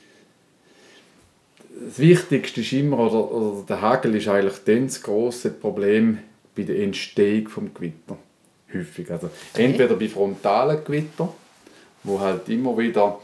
[1.88, 6.20] das Wichtigste ist immer, oder, oder der Hagel ist eigentlich dann das grosse Problem
[6.56, 8.18] bei der Entstehung des Gewitter.
[8.74, 9.12] Häufig.
[9.12, 9.66] Also, okay.
[9.66, 11.30] Entweder bei frontalen Gewitter
[12.08, 13.20] wo halt immer wieder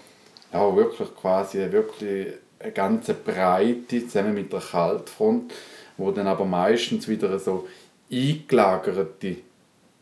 [0.52, 5.54] ja, wirklich quasi wirklich eine ganze Breite zusammen mit der Kaltfront,
[5.98, 7.68] wo dann aber meistens wieder so
[8.12, 9.38] eingelagerte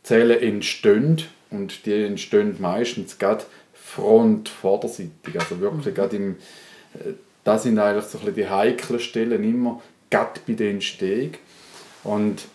[0.03, 1.21] Zellen entstehen
[1.51, 3.45] und die entstehen meistens gerade
[3.95, 5.93] front-vorderseitig, also wirklich mhm.
[5.93, 6.31] gerade im,
[6.93, 7.13] äh,
[7.43, 11.31] das sind eigentlich so ein die heiklen Stellen immer, gerade bei der Entstehung.
[12.03, 12.47] Und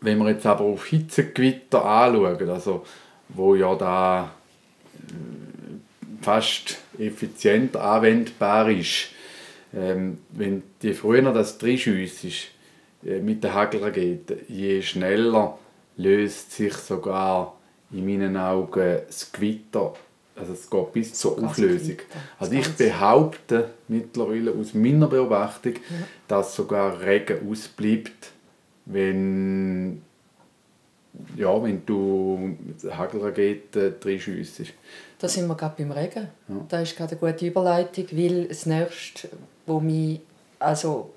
[0.00, 2.84] wenn wir jetzt aber auf Hitzegewitter anschauen, also
[3.28, 4.34] wo ja da
[4.94, 9.08] äh, fast effizient anwendbar ist,
[9.74, 12.48] ähm, wenn je früher das ist,
[13.04, 15.58] äh, mit der Hagelrakete, je schneller
[15.96, 17.56] löst sich sogar
[17.90, 19.94] in meinen Augen das Gewitter,
[20.36, 21.96] also es geht bis zur Auflösung.
[22.38, 25.80] Also ich behaupte mittlerweile aus meiner Beobachtung, ja.
[26.28, 28.32] dass sogar Regen ausbleibt,
[28.84, 30.02] wenn,
[31.36, 32.56] ja, wenn du
[32.90, 34.74] Hagelraketen reinschiessest.
[35.18, 36.28] Da sind wir gerade beim Regen.
[36.48, 36.66] Ja.
[36.68, 39.30] Da ist gerade eine gute Überleitung, weil das Nächste,
[39.64, 40.20] was mich
[40.58, 41.10] also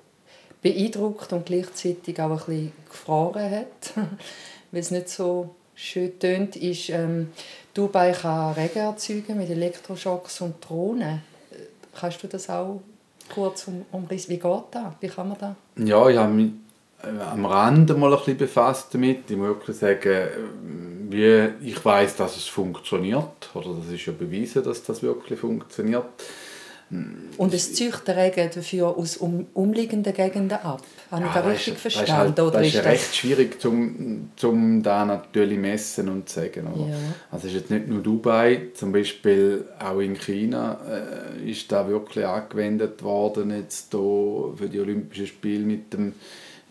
[0.62, 3.92] beeindruckt und gleichzeitig auch ein bisschen gefroren hat,
[4.70, 7.28] weil es nicht so schön tönt, ist, ähm,
[7.74, 11.22] Dubai kann Regen erzeugen mit Elektroschocks und Drohnen.
[11.98, 12.80] Kannst du das auch
[13.32, 14.30] kurz um, umrissen?
[14.30, 14.92] Wie geht das?
[15.00, 15.54] Wie kann man das?
[15.86, 16.52] Ja, ich habe mich
[17.02, 19.30] äh, am Rande mal ein bisschen befasst damit.
[19.30, 20.28] Ich muss wirklich sagen,
[21.10, 23.50] wie ich weiß, dass es funktioniert.
[23.54, 26.04] Oder das ist ja bewiesen, dass das wirklich funktioniert.
[27.36, 30.82] Und es zieht der Regen dafür aus um, umliegenden Gegenden ab.
[31.12, 32.34] Habe ich ja, das richtig ist, verstanden?
[32.34, 36.40] Das ist, halt, das ist, ist recht schwierig zum, zum da natürlich messen und zu
[36.40, 36.66] sagen.
[36.66, 36.90] Oder?
[36.90, 36.96] Ja.
[37.30, 41.86] Also es ist jetzt nicht nur Dubai, zum Beispiel auch in China äh, ist da
[41.88, 46.14] wirklich angewendet worden jetzt hier für die Olympischen Spiele mit dem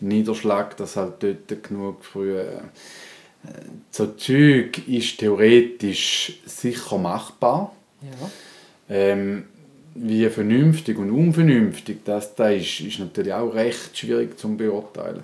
[0.00, 2.60] Niederschlag, dass halt dort genug früh äh,
[3.90, 7.74] so Zeug ist theoretisch sicher machbar.
[8.02, 8.30] Ja.
[8.90, 9.44] Ähm,
[9.94, 15.22] wie vernünftig und unvernünftig das da ist, ist natürlich auch recht schwierig zu beurteilen.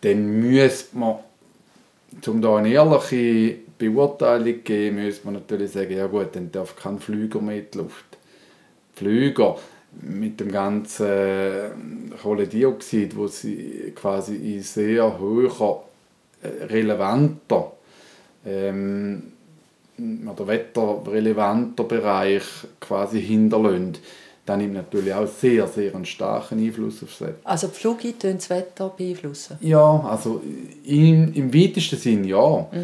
[0.00, 1.16] Dann müsste man,
[2.26, 6.76] um da eine ehrliche Beurteilung zu geben, müsste man natürlich sagen, ja gut, dann darf
[6.76, 8.04] kein Flüger mehr in die Luft.
[8.94, 9.58] Flüger
[10.00, 15.84] mit dem ganzen Kohlendioxid, wo sie quasi in sehr hoher,
[16.42, 17.72] relevanter
[18.44, 19.31] ähm,
[20.28, 22.42] oder wetterrelevanter Bereich
[22.80, 23.98] quasi hinterlassen,
[24.44, 27.38] dann nimmt natürlich auch sehr, sehr einen starken Einfluss aufs Wetter.
[27.44, 29.56] Also die Flüge das Wetter beeinflussen?
[29.60, 30.42] Ja, also
[30.84, 32.66] im, im weitesten Sinn ja.
[32.72, 32.82] Mhm.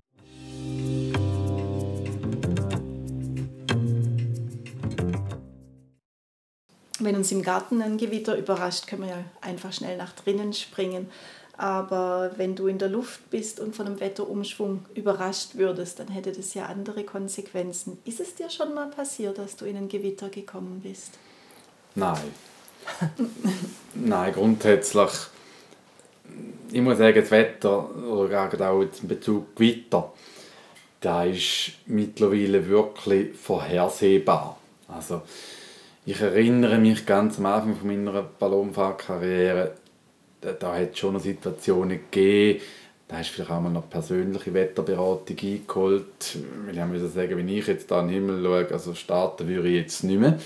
[7.01, 11.07] Wenn uns im Garten ein Gewitter überrascht, können wir ja einfach schnell nach drinnen springen.
[11.59, 16.30] Aber wenn du in der Luft bist und von einem Wetterumschwung überrascht würdest, dann hätte
[16.30, 17.98] das ja andere Konsequenzen.
[18.04, 21.18] Ist es dir schon mal passiert, dass du in ein Gewitter gekommen bist?
[21.96, 22.30] Nein.
[23.94, 25.11] Nein, grundsätzlich.
[26.70, 30.12] Ich muss sagen, das Wetter, oder gerade auch in Bezug Gewitter,
[31.00, 34.59] da ist mittlerweile wirklich vorhersehbar.
[34.86, 35.22] Also,
[36.06, 39.74] ich erinnere mich ganz am Anfang von meiner Ballonfahrkarriere,
[40.41, 42.61] da, da hat es schon Situationen gegeben,
[43.09, 46.39] da hast du vielleicht auch mal noch persönliche Wetterberatung eingeholt.
[46.66, 49.68] Weil ich muss sagen, wenn ich jetzt da in den Himmel schaue, also starten würde
[49.68, 50.39] ich jetzt nicht mehr.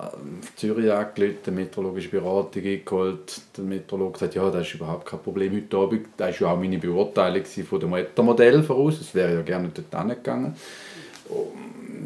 [0.00, 3.40] Ähm, Zürich angerufen, meteorologische Beratung eingeholt.
[3.56, 6.06] Der Meteorologe sagt, ja, das ist überhaupt kein Problem heute Abend.
[6.16, 9.00] Das war ja auch meine Beurteilung von dem Wettermodell voraus.
[9.00, 10.56] Es wäre ja gerne dort hingegangen.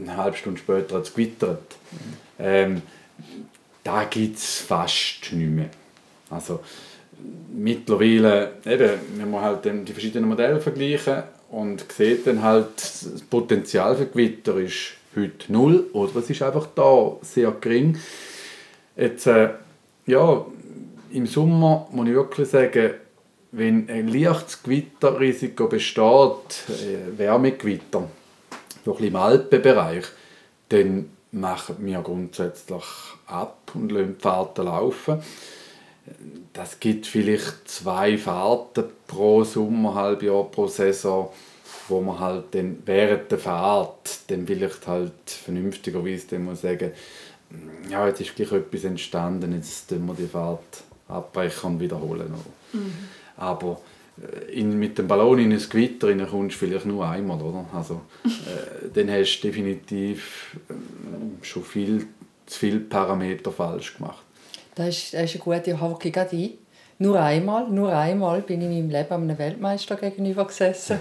[0.01, 1.77] Eine halbe Stunde später hat es gewittert.
[2.41, 2.83] Ähm,
[3.85, 5.71] da gibt es fast nicht mehr.
[6.31, 6.61] Also,
[7.53, 14.07] mittlerweile, eben, man halt die verschiedenen Modelle vergleichen und sieht dann halt, das Potenzial für
[14.07, 17.99] Gewitter ist heute null oder es ist einfach da sehr gering.
[18.97, 19.51] Jetzt, äh,
[20.07, 20.47] ja,
[21.13, 22.95] im Sommer muss ich wirklich sagen,
[23.53, 28.09] wenn ein leichtes Gewitterrisiko besteht, äh, Wärmegewitter,
[28.85, 30.05] so ein im Alpenbereich,
[30.71, 32.85] dann machen wir grundsätzlich
[33.27, 35.23] ab und lassen die Fahrten laufen
[36.53, 41.31] das gibt vielleicht zwei Fahrten pro Sommerhalbjahr, pro Saison,
[41.89, 46.93] wo man halt dann während der Fahrt dann vielleicht halt vernünftigerweise dann muss sagen,
[47.91, 52.33] ja, jetzt ist gleich etwas entstanden, jetzt müssen wir die Fahrt abbrechen und wiederholen.
[52.73, 52.93] Mhm.
[53.37, 53.81] Aber
[54.21, 57.67] äh, in, mit dem Ballon in ein Gewitter kommst du vielleicht nur einmal, oder?
[57.73, 62.07] Also, äh, dann hast du definitiv äh, schon viel
[62.47, 64.22] zu viele Parameter falsch gemacht.
[64.75, 66.51] Das ist, das ist eine gute Hake gerade ein.
[66.99, 70.99] Nur einmal, nur einmal bin ich in meinem Leben einem Weltmeister gegenüber gesessen.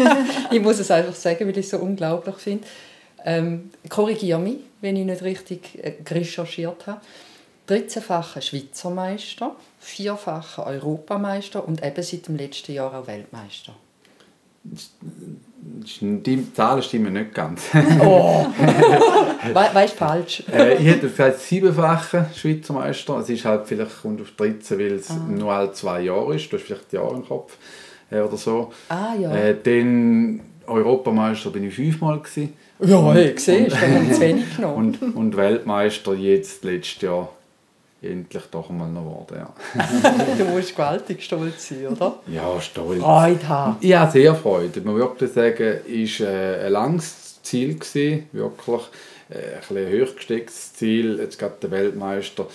[0.50, 2.66] ich muss es einfach sagen, weil ich es so unglaublich finde.
[3.24, 7.00] Ähm, Korrigiere mich, wenn ich nicht richtig äh, recherchiert habe.
[7.68, 13.74] 13-facher Schweizer Meister, vierfacher Europameister und eben seit dem letzten Jahr auch Weltmeister.
[15.66, 17.62] Die Zahlen stimmen nicht ganz.
[18.00, 18.44] Oh!
[18.58, 20.42] We weißt du falsch?
[20.52, 23.18] äh, ich hätte gesagt siebenfache Schweizer Meister.
[23.18, 25.16] Es ist halt vielleicht rund auf 13, weil es Ah.
[25.28, 26.52] nur alle zwei Jahre ist.
[26.52, 27.56] Du hast vielleicht die Jahre im Kopf
[28.10, 28.72] äh, oder so.
[28.90, 29.34] Ah ja.
[29.34, 32.52] Äh, dann Europameister bin ich fünfmal gewesen.
[32.80, 34.98] ja, hey, siehst du, zu wenig genommen.
[35.02, 37.28] und, und Weltmeister jetzt letztes Jahr
[38.04, 39.46] endlich doch einmal noch geworden.
[39.74, 42.18] Ja, Du musst gewaltig stolz sein, oder?
[42.26, 43.00] ja stolz.
[43.02, 43.76] Freude haben.
[43.80, 44.80] Ich habe sehr Freude.
[44.82, 47.74] Man wirklich sagen, es war äh, ein langes Ziel.
[47.74, 48.82] Gewesen, wirklich
[49.30, 51.18] äh, ein bisschen ein hochgestecktes Ziel.
[51.18, 52.46] Jetzt gerade der Weltmeister.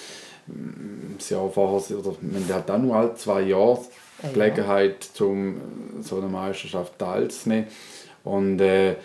[0.47, 3.79] mm, Das Jahr vorher, oder man hat auch nur alle zwei Jahre
[4.21, 4.33] Ja, ja.
[4.33, 5.55] Gelegenheit, um
[6.01, 7.67] so eine Meisterschaft teilzunehmen.
[8.23, 8.95] Und äh,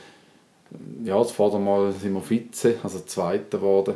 [1.05, 3.95] ja, das Vordermal sind wir Vize, also Zweiter geworden.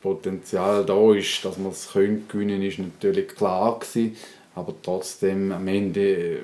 [0.00, 4.16] Potenzial da ist, dass wir es können gewinnen, ist natürlich klar gewesen.
[4.54, 6.38] Aber trotzdem, am Ende äh,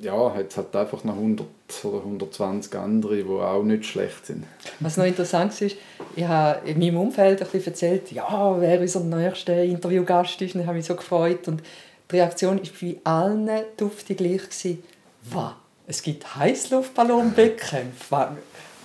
[0.00, 1.46] ja, hat es halt einfach noch 100
[1.84, 4.44] oder 120 andere, die auch nicht schlecht sind.
[4.80, 5.76] Was noch interessant ist,
[6.16, 10.54] ich habe in meinem Umfeld ein bisschen erzählt, ja, wer unser nächster Interviewgast ist.
[10.54, 11.46] Und ich habe mich so gefreut.
[11.46, 11.62] Und
[12.10, 14.44] die Reaktion war bei allen duftig gleich.
[14.44, 14.82] Gewesen.
[15.30, 15.52] Was?
[15.86, 18.10] Es gibt Heißluftballonbekämpfe?
[18.10, 18.28] Was?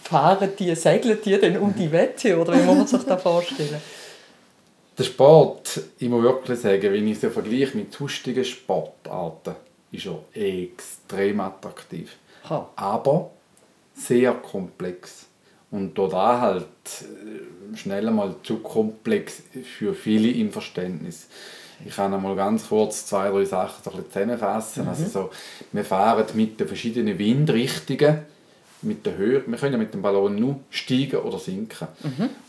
[0.04, 2.38] Fahren die, segeln die denn um die Wette?
[2.40, 3.82] Oder wie muss man sich das vorstellen?
[4.98, 9.56] Der Sport, ich muss wirklich sagen, wenn ich es vergleiche mit sonstigen Sportarten,
[9.92, 12.18] ist er extrem attraktiv.
[12.50, 12.70] Ha.
[12.76, 13.32] aber
[13.96, 15.28] sehr komplex.
[15.72, 16.66] Und da halt
[17.02, 19.42] äh, schnell einmal zu komplex
[19.78, 21.28] für viele im Verständnis.
[21.86, 24.88] Ich kann einmal ganz kurz zwei, drei Sachen so ein bisschen zusammenfassen.
[24.88, 25.32] Also so,
[25.72, 28.20] wir fahren mit den verschiedenen Windrichtungen,
[28.84, 29.44] mit der Höhe.
[29.46, 31.88] Wir können ja mit dem Ballon nur steigen oder sinken.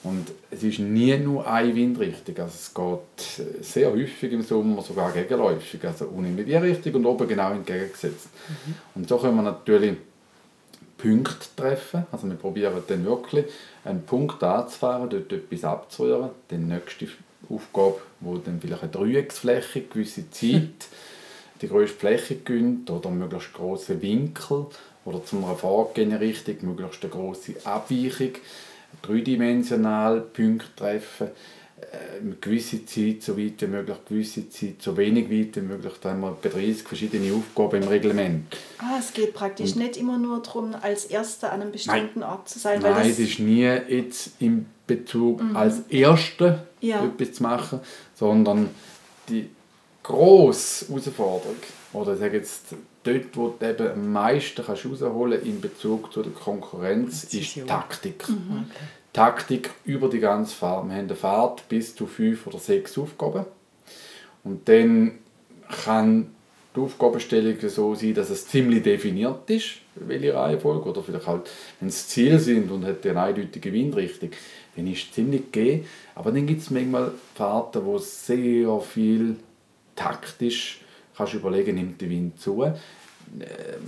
[0.02, 2.36] Und es ist nie nur eine Windrichtung.
[2.38, 5.84] Also es geht äh, sehr häufig im Sommer sogar gegenläufig.
[5.84, 8.28] Also unten in die Richtung und oben genau entgegengesetzt.
[8.94, 9.96] Und so können wir natürlich
[10.98, 12.06] Punkte treffen.
[12.10, 13.46] Also wir probieren dann wirklich
[13.84, 16.30] einen Punkt anzufahren, dort etwas abzurühren.
[16.50, 17.08] Die nächste
[17.48, 20.88] Aufgabe, wo dann vielleicht eine Dreiecksfläche, gewisse Zeit,
[21.60, 24.66] die grösste Fläche gönnt oder möglichst große Winkel
[25.04, 28.32] oder zu einer vorgehenden Richtung möglichst eine grosse Abweichung,
[29.02, 31.28] dreidimensional Punkte treffen,
[31.80, 35.66] äh, eine gewisse Zeit so weit wie möglich, eine gewisse Zeit so wenig weit wie
[35.66, 35.92] möglich.
[36.00, 38.56] Da haben wir etwa 30 verschiedene Aufgaben im Reglement.
[38.78, 42.58] Ah, es geht praktisch nicht immer nur darum, als Erster an einem bestimmten Ort zu
[42.58, 42.80] sein.
[42.80, 47.04] Nein, weil es das, ist nie jetzt im Bezug als Erster Ja.
[47.04, 47.80] etwas zu machen,
[48.14, 48.70] sondern
[49.28, 49.48] die
[50.02, 51.56] grosse Herausforderung,
[51.94, 52.74] oder ich sage jetzt,
[53.04, 57.66] dort, wo du eben am meisten kannst rausholen in Bezug zu der Konkurrenz, ist.
[57.66, 58.24] Taktik.
[59.12, 60.86] Taktik über die ganze Fahrt.
[60.86, 63.46] Wir haben eine Fahrt bis zu fünf oder sechs Aufgaben.
[64.42, 65.18] Und dann
[65.84, 66.34] kann
[66.74, 70.88] die Aufgabenstellung so sein, dass es ziemlich definiert ist, welche Reihenfolge.
[70.88, 74.30] Oder vielleicht halt, wenn es Ziel sind und hat eine eindeutige Windrichtung,
[74.74, 75.86] dann ist es ziemlich gegeben.
[76.16, 79.36] Aber dann gibt es manchmal Fahrten, wo sehr viel
[79.94, 80.80] taktisch
[81.16, 82.74] kannst überlegen, nimmt der Wind zu, äh,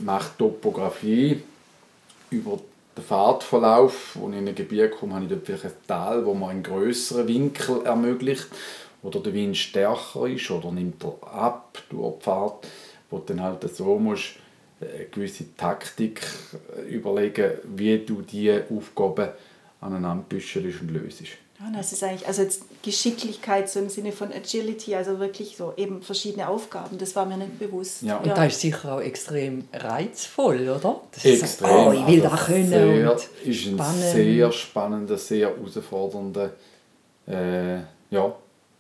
[0.05, 1.43] macht Topografie
[2.31, 2.59] über
[2.97, 6.35] den Fahrtverlauf, wo ich in ein Gebiet komme, habe ich dort vielleicht ein Tal, wo
[6.35, 8.49] man einen größeren Winkel ermöglicht
[9.03, 12.67] oder der Wind stärker ist oder nimmt er ab durch die Fahrt,
[13.11, 14.37] wo du dann halt so musst,
[14.81, 16.23] äh, eine gewisse Taktik
[16.77, 19.29] äh, überlegen, wie du diese Aufgaben
[19.81, 21.23] aneinander büschelst und löst.
[21.59, 25.73] Ja, das ist eigentlich, also jetzt Geschicklichkeit so im Sinne von Agility, also wirklich so
[25.77, 28.03] eben verschiedene Aufgaben, das war mir nicht bewusst.
[28.03, 28.19] Ja.
[28.19, 31.01] Und das ist sicher auch extrem reizvoll, oder?
[31.13, 31.69] Das ist Extrem.
[31.71, 32.69] So, oh, ich will Also das können.
[32.69, 34.03] Sehr, und ist ein spannend.
[34.03, 36.51] sehr spannender, sehr herausfordernder
[37.27, 37.77] äh,
[38.11, 38.35] ja,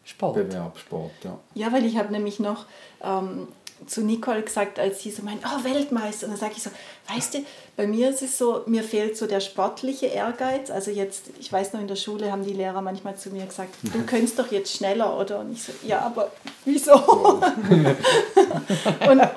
[0.04, 0.34] Sport.
[0.34, 1.12] Bewerbssport.
[1.24, 1.38] Ja.
[1.54, 2.66] Ja, weil ich habe nämlich noch
[3.02, 3.48] ähm,
[3.86, 6.70] zu Nicole gesagt, als sie so meint, oh Weltmeister, und dann sage ich so,
[7.12, 7.44] weißt du,
[7.76, 10.70] bei mir ist es so, mir fehlt so der sportliche Ehrgeiz.
[10.70, 13.74] Also jetzt, ich weiß noch, in der Schule haben die Lehrer manchmal zu mir gesagt,
[13.82, 15.40] du könntest doch jetzt schneller, oder?
[15.40, 16.32] Und ich so, ja, aber
[16.64, 16.94] wieso?
[16.94, 17.42] und,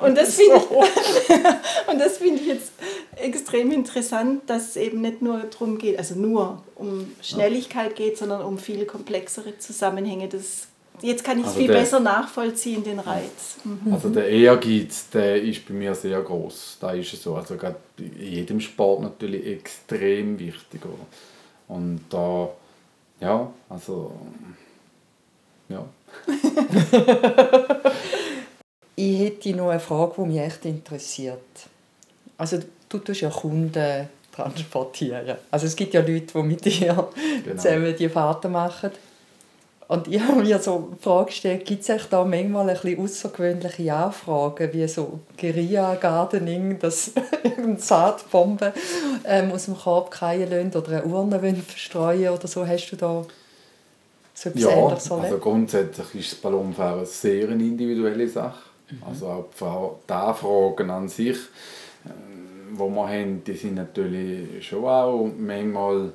[0.01, 0.69] und das finde ich,
[1.91, 2.71] und das finde ich jetzt
[3.17, 8.41] extrem interessant, dass es eben nicht nur darum geht, also nur um Schnelligkeit geht, sondern
[8.41, 10.29] um viel komplexere Zusammenhänge.
[10.29, 10.68] Das,
[11.01, 13.57] jetzt kann ich es Also viel der- besser nachvollziehen, den Reiz.
[13.63, 13.93] Mhm.
[13.93, 16.77] Also der Ehrgeiz, der ist bei mir sehr groß.
[16.79, 17.35] Da ist es so.
[17.35, 20.81] Also gerade in jedem Sport natürlich extrem wichtig.
[20.85, 21.05] Oder?
[21.67, 22.49] Und da,
[23.19, 24.13] ja, also,
[25.69, 25.85] ja.
[28.95, 31.39] Ich hätte noch eine Frage, die mich echt interessiert.
[32.37, 35.37] Also du tust ja Kunden transportieren.
[35.51, 36.71] Also es gibt ja Leute, die mit dir
[37.45, 37.55] Genau.
[37.55, 38.91] zusammen die Fahrten machen.
[39.89, 43.91] Und ich habe mir so die Frage gestellt, gibt es da manchmal ein bisschen außergewöhnliche
[43.91, 47.11] Anfragen, wie so Guerilla-Gardening, dass
[47.57, 48.71] eine Saatbombe
[49.25, 52.67] ähm, aus dem Korb fallen lassen oder eine Urne verstreuen oder so.
[52.67, 53.25] Hast du da
[54.35, 55.41] so etwas Ja, Ähnliches also erlebt?
[55.41, 58.59] grundsätzlich ist das Ballonfahren eine sehr individuelle Sache.
[59.07, 61.37] Also auch die Fra- die Anfragen an sich,
[62.05, 66.11] ähm, die wir haben, die sind natürlich schon auch manchmal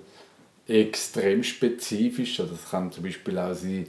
[0.68, 2.40] extrem spezifisch.
[2.40, 3.86] Also das kann zum Beispiel auch sein,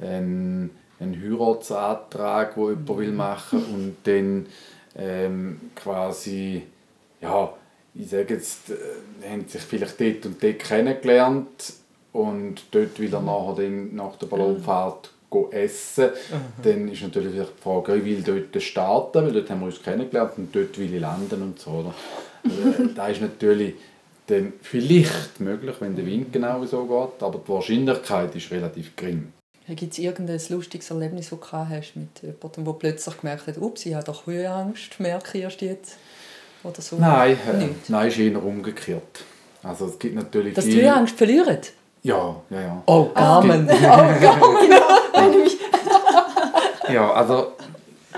[0.00, 0.70] ein,
[1.00, 4.46] ein Heiratsantrag, den jemand will machen und dann
[4.96, 6.62] ähm, quasi,
[7.20, 7.52] ja,
[7.94, 11.74] ich sage jetzt, äh, haben sich vielleicht dort und dort kennengelernt
[12.12, 15.10] und dort will er nachher dann nach der Ballonfahrt
[15.50, 16.10] essen.
[16.62, 20.32] Dann ist natürlich die Frage, ich will dort starten, weil dort haben wir uns kennengelernt
[20.36, 21.70] und dort will ich landen und so.
[21.70, 21.94] Oder?
[22.44, 23.74] Also, da ist natürlich
[24.32, 29.32] dann vielleicht möglich, wenn der Wind genau so geht, aber die Wahrscheinlichkeit ist relativ gering.
[29.68, 33.86] Gibt es irgendein lustiges Erlebnis, das du hast mit jemandem, der plötzlich gemerkt hat, ups,
[33.86, 35.96] ich habe doch Höhenangst, merke ich erst jetzt?
[36.64, 36.96] Oder so?
[36.96, 39.24] Nein, äh, nein, ist eher umgekehrt.
[39.62, 41.58] Also es gibt natürlich Dass die viel- Höhenangst verlieren?
[42.02, 42.82] Ja, ja, ja.
[42.86, 43.68] Oh, Carmen.
[46.92, 47.52] Ja, also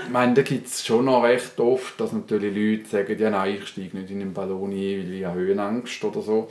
[0.03, 3.55] ich meine, da gibt es schon noch recht oft, dass natürlich Leute sagen, ja nein,
[3.55, 6.49] ich steige nicht in den Ballon ein, weil ich habe Höhenangst oder so.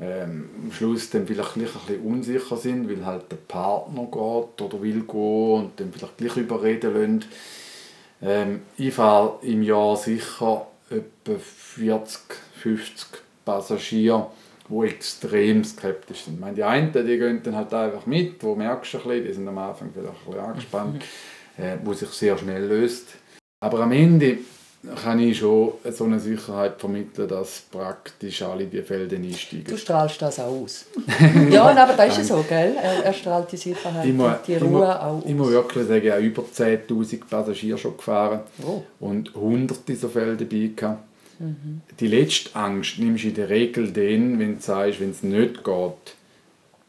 [0.00, 4.62] Ähm, am Schluss dann vielleicht gleich ein bisschen unsicher sind, weil halt der Partner geht
[4.62, 7.24] oder will gehen und dann vielleicht gleich überreden lassen.
[8.22, 12.20] Ähm, ich fahre im Jahr sicher etwa 40,
[12.60, 13.06] 50
[13.44, 14.28] Passagiere,
[14.68, 16.34] die extrem skeptisch sind.
[16.34, 19.24] Ich meine, die einen die gehen dann halt einfach mit, wo merkst du ein bisschen,
[19.26, 21.04] die sind am Anfang vielleicht ein bisschen angespannt,
[21.58, 23.06] äh, wo sich sehr schnell löst.
[23.60, 24.38] Aber am Ende
[25.02, 29.64] kann ich schon so eine Sicherheit vermitteln, dass praktisch alle die Felder einsteigen.
[29.64, 30.84] Du strahlst das auch aus.
[31.50, 32.76] ja, aber das ist ja so, gell?
[32.76, 35.22] Er, er strahlt die Sicherheit Ich muss, die ich, Ruhe muss, auch aus.
[35.26, 38.82] ich muss wirklich sagen, ich habe über 10'000 Passagiere schon gefahren Oh.
[39.00, 41.02] und hunderte so Fälle dabei gehabt.
[41.38, 41.80] Mhm.
[41.98, 45.64] Die letzte Angst nimmst du in der Regel dann, wenn du sagst, wenn es nicht
[45.64, 46.14] geht,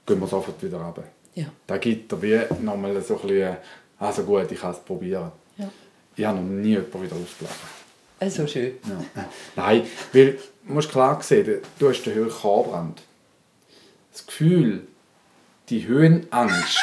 [0.06, 1.04] gehen wir sofort wieder runter.
[1.34, 1.46] Ja.
[1.66, 3.58] Da gibt er wie nochmal so ein bisschen,
[4.00, 5.32] also gut, ich kann es probieren.
[5.58, 5.70] Ja.
[6.16, 7.70] Ich habe noch nie jemanden wieder ausgelachen.
[8.20, 8.74] Also schön.
[9.16, 9.26] Ja.
[9.56, 10.34] Nein, weil
[10.66, 13.02] du musst klar sehen, du hast den Höhenbrand.
[14.14, 14.88] Das Gefühl,
[15.70, 16.80] die Höhenangst,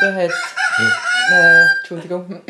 [0.00, 0.30] Der hat.
[1.30, 2.40] Äh, Entschuldigung.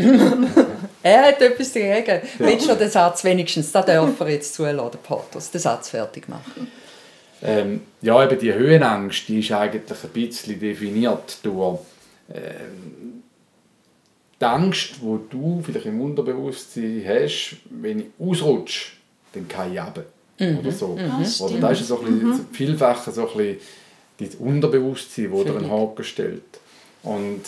[1.03, 2.21] er hat etwas dagegen.
[2.39, 6.71] Willst du den Satz wenigstens, da darf er jetzt zulassen, Pathos, den Satz fertig machen?
[7.43, 11.81] Ähm, ja, eben die Höhenangst, die ist eigentlich ein bisschen definiert durch
[12.33, 13.23] ähm,
[14.41, 18.93] die Angst, die du vielleicht im Unterbewusstsein hast, wenn ich ausrutsche,
[19.33, 20.05] dann kann ich runter.
[20.39, 20.99] Oder so.
[21.41, 23.59] Oder da ist so ein bisschen, vielfach so ein bisschen
[24.19, 25.71] das Unterbewusstsein, das dir einen.
[25.71, 26.61] Haken stellt.
[27.03, 27.43] Und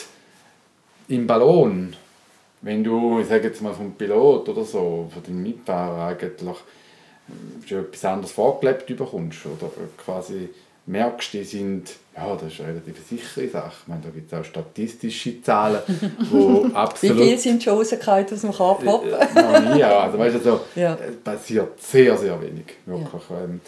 [1.08, 1.94] im Ballon,
[2.62, 6.56] wenn du, ich sage jetzt mal vom Pilot oder so, von dem Mitfahrer eigentlich
[7.66, 10.48] schon etwas anderes vorgelebt bekommst oder quasi
[10.86, 13.72] merkst, die sind, ja, das ist eine relativ sichere Sache.
[13.82, 15.80] Ich meine, da gibt es auch statistische Zahlen,
[16.30, 17.22] wo Wie absolut...
[17.22, 18.84] viel sind schon rausgefallen aus dem Korb?
[18.84, 19.04] Hopp.
[19.06, 20.00] Äh, noch nie, ja.
[20.00, 20.94] Also, weißt du, so, Ja.
[20.94, 22.66] es passiert sehr, sehr wenig.
[22.84, 23.22] Wirklich.
[23.30, 23.60] Ähm,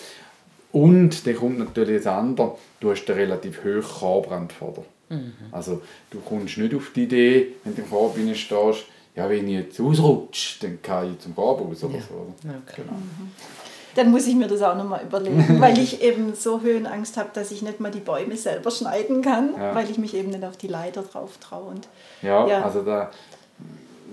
[0.73, 4.85] Und dann kommt natürlich das andere, du hast einen relativ hohen dir.
[5.09, 5.33] Mhm.
[5.53, 5.81] Also
[6.11, 8.85] du kommst nicht auf die Idee, wenn du im Korb stehst,
[9.17, 12.01] ja, wenn ich jetzt ausrutsche, dann kann ich zum raus oder Ja.
[12.03, 12.15] so.
[12.15, 12.55] oder?
[12.69, 12.83] Okay.
[13.95, 17.51] Dann muss ich mir das auch nochmal überlegen, weil ich eben so Höhenangst habe, dass
[17.51, 19.75] ich nicht mal die Bäume selber schneiden kann, Ja.
[19.75, 21.71] weil ich mich eben nicht auf die Leiter drauf traue.
[21.71, 21.89] Und
[22.23, 22.63] Ja, Ja.
[22.63, 23.11] also da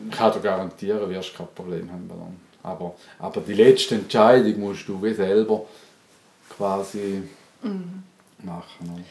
[0.09, 2.09] ich kann dir garantieren, wirst du kein Problem haben.
[2.63, 5.65] Aber, aber die letzte Entscheidung musst du wie selber
[6.49, 7.23] quasi
[7.61, 8.03] Mhm.
[8.43, 9.05] machen.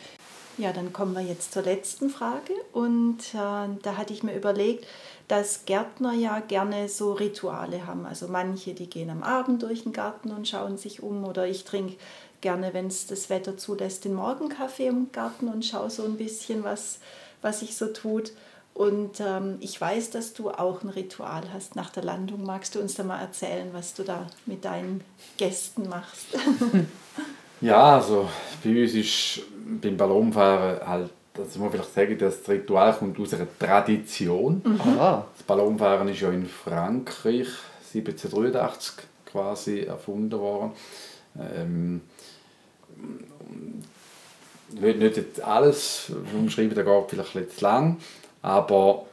[0.58, 2.52] ja, dann kommen wir jetzt zur letzten Frage.
[2.72, 4.86] Und äh, da hatte ich mir überlegt,
[5.32, 8.04] dass Gärtner ja gerne so Rituale haben.
[8.04, 11.24] Also manche, die gehen am Abend durch den Garten und schauen sich um.
[11.24, 11.96] Oder ich trinke
[12.42, 16.64] gerne, wenn es das Wetter zulässt, den Morgenkaffee im Garten und schaue so ein bisschen,
[16.64, 16.98] was,
[17.40, 18.32] was sich so tut.
[18.74, 22.44] Und ähm, ich weiß, dass du auch ein Ritual hast nach der Landung.
[22.44, 25.02] Magst du uns da mal erzählen, was du da mit deinen
[25.38, 26.26] Gästen machst?
[27.62, 28.28] Ja, also
[28.64, 29.42] bei uns ist
[29.80, 34.62] beim Ballonfahren halt, das muss man vielleicht sagen, das Ritual kommt aus einer Tradition.
[34.78, 35.26] Aha.
[35.34, 37.48] Das Ballonfahren ist ja in Frankreich
[37.94, 40.72] 1783 quasi erfunden worden.
[41.38, 42.00] Ähm,
[44.74, 47.96] ich will nicht jetzt alles umschreiben, da geht vielleicht zu lang,
[48.42, 49.06] aber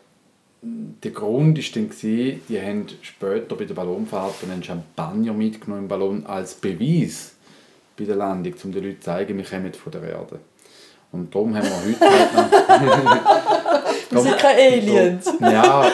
[0.61, 5.87] der Grund war dann, gewesen, die haben später bei der Ballonfahrt einen Champagner mitgenommen im
[5.87, 7.35] Ballon als Beweis
[7.97, 10.39] bei der Landung, um den Leuten zu zeigen, wir kommen von der Erde.
[11.11, 14.11] Und darum haben wir heute halt noch...
[14.11, 15.33] wir sind keine Aliens.
[15.39, 15.85] ja,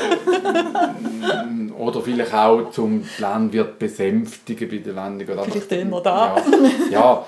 [1.78, 5.28] oder vielleicht auch, um die Landwirte besänftigen bei der Landung.
[5.28, 6.36] Oder vielleicht immer da.
[6.90, 7.26] Ja, ja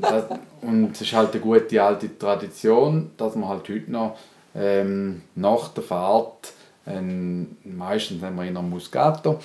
[0.00, 0.24] das,
[0.62, 4.18] und es ist halt eine gute alte Tradition, dass man halt heute noch
[4.54, 6.52] ähm, nach der Fahrt
[6.86, 9.38] ein, meistens haben wir eher Muscato,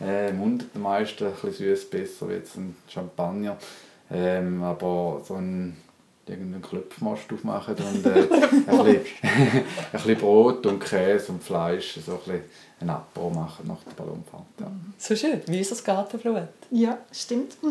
[0.00, 3.56] äh, mundet den meisten ein bisschen süß besser wie jetzt ein Champagner.
[4.12, 5.76] Ähm, aber so ein
[6.30, 12.12] irgendeinen Klöpfmast aufmachen und äh, ein, bisschen, ein bisschen Brot und Käse und Fleisch, so
[12.12, 12.42] ein bisschen
[12.80, 14.46] ein Apero machen nach der Ballonfahrt.
[14.58, 14.70] Ja.
[14.98, 16.48] So schön, wie ist das Gartenblut?
[16.70, 17.56] Ja, stimmt.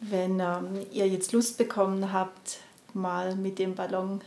[0.00, 2.58] Wenn ähm, ihr jetzt Lust bekommen habt,
[2.94, 4.20] mal mit dem Ballon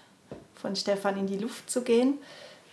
[0.55, 2.19] von Stefan in die Luft zu gehen,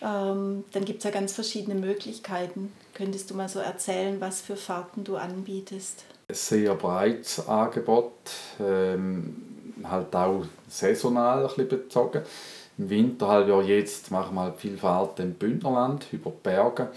[0.02, 2.72] ähm, dann gibt es ja ganz verschiedene Möglichkeiten.
[2.94, 6.04] Könntest du mal so erzählen, was für Fahrten du anbietest?
[6.28, 8.12] Ein sehr breites Angebot,
[8.60, 9.36] ähm,
[9.84, 12.22] halt auch saisonal ein bisschen bezogen.
[12.78, 16.88] Im Winterhalbjahr jetzt machen wir halt viel Fahrten im Bündnerland, über die Berge.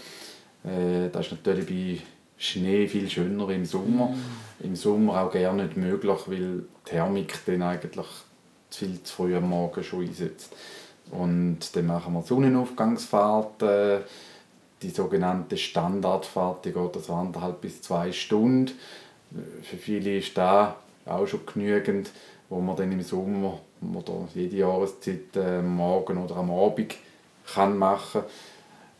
[0.64, 2.06] Äh, das ist natürlich bei
[2.38, 4.06] Schnee viel schöner im Sommer.
[4.06, 4.64] Mm.
[4.64, 8.06] Im Sommer auch gerne nicht möglich, weil die Thermik dann eigentlich
[8.70, 10.54] viel zu früh am Morgen schon einsetzt.
[11.10, 14.00] Und dann machen wir Sonnenaufgangsfahrten,
[14.82, 18.72] die sogenannte Standardfahrt, die geht also anderthalb bis zwei Stunden.
[19.62, 20.74] Für viele ist das
[21.06, 22.10] auch schon genügend,
[22.48, 23.60] wo man dann im Sommer
[23.94, 26.94] oder jede Jahreszeit äh, Morgen oder am Abend
[27.46, 28.22] kann machen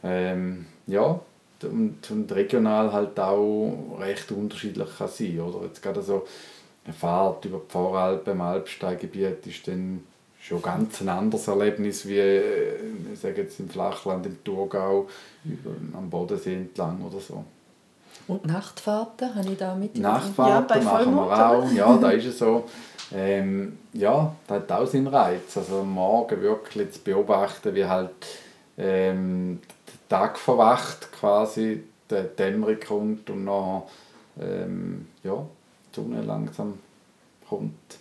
[0.03, 1.19] ähm, ja,
[1.63, 5.41] und, und regional halt auch recht unterschiedlich kann sein.
[5.41, 5.67] Oder?
[5.67, 6.27] Jetzt gerade so
[6.85, 10.05] eine Fahrt über die Voralpen im Alpsteingebiet ist dann
[10.45, 12.77] schon ganz ein anderes Erlebnis wie äh,
[13.13, 15.09] ich sage jetzt im Flachland, im Thurgau,
[15.95, 17.45] am Bodensee entlang oder so.
[18.27, 19.99] Und Nachtfahrten, habe ich da mit?
[19.99, 22.65] Nachtfahrten ja, machen wir auch, ja, da ist es so.
[23.13, 25.57] Ähm, ja, das hat auch seinen Reiz.
[25.57, 28.11] Also am Morgen wirklich zu beobachten, wie halt
[28.77, 33.83] ähm, der Tag verwacht quasi, die Dämmerung kommt und dann
[34.41, 35.45] ähm, ja,
[35.91, 36.79] die Sonne langsam
[37.49, 37.99] kommt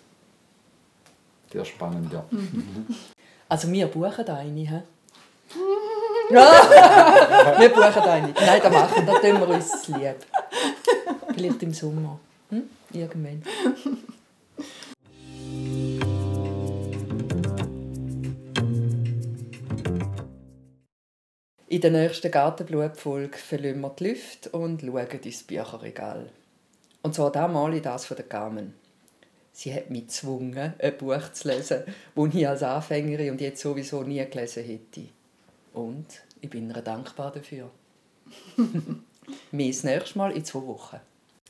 [1.53, 2.25] sehr spannend, ja.
[2.31, 2.87] Mhm.
[3.49, 4.81] Also wir buchen eine, he?
[7.59, 8.33] wir buchen eine.
[8.33, 10.15] Nein, das machen da tun wir uns lieb.
[11.35, 12.19] Vielleicht im Sommer.
[12.49, 12.63] Hm?
[12.91, 13.43] Irgendwann.
[21.67, 26.29] In der nächsten Gartenblutfolge verlassen wir die Lüfte und schauen ins Bücherregal.
[27.03, 28.73] Und zwar damals das von der Carmen.
[29.55, 31.83] Sie hat mich gezwungen, ein Buch zu lesen,
[32.15, 35.07] das ich als Anfängerin und jetzt sowieso nie gelesen hätte.
[35.73, 36.07] Und
[36.41, 37.69] ich bin ihr dankbar dafür.
[39.51, 40.99] Mehr das nächste Mal in zwei Wochen.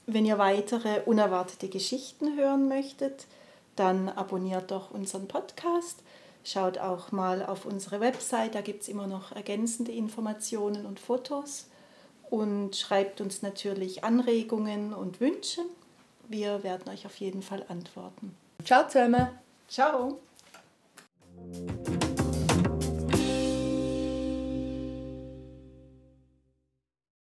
[0.06, 3.26] Wenn ihr weitere unerwartete Geschichten hören möchtet,
[3.78, 6.04] dann abonniert doch unseren Podcast.
[6.44, 11.68] Schaut auch mal auf unsere Website, da gibt es immer noch ergänzende Informationen und Fotos.
[12.30, 15.62] Und schreibt uns natürlich Anregungen und Wünsche.
[16.28, 18.36] Wir werden euch auf jeden Fall antworten.
[18.64, 19.28] Ciao zusammen.
[19.68, 20.20] Ciao.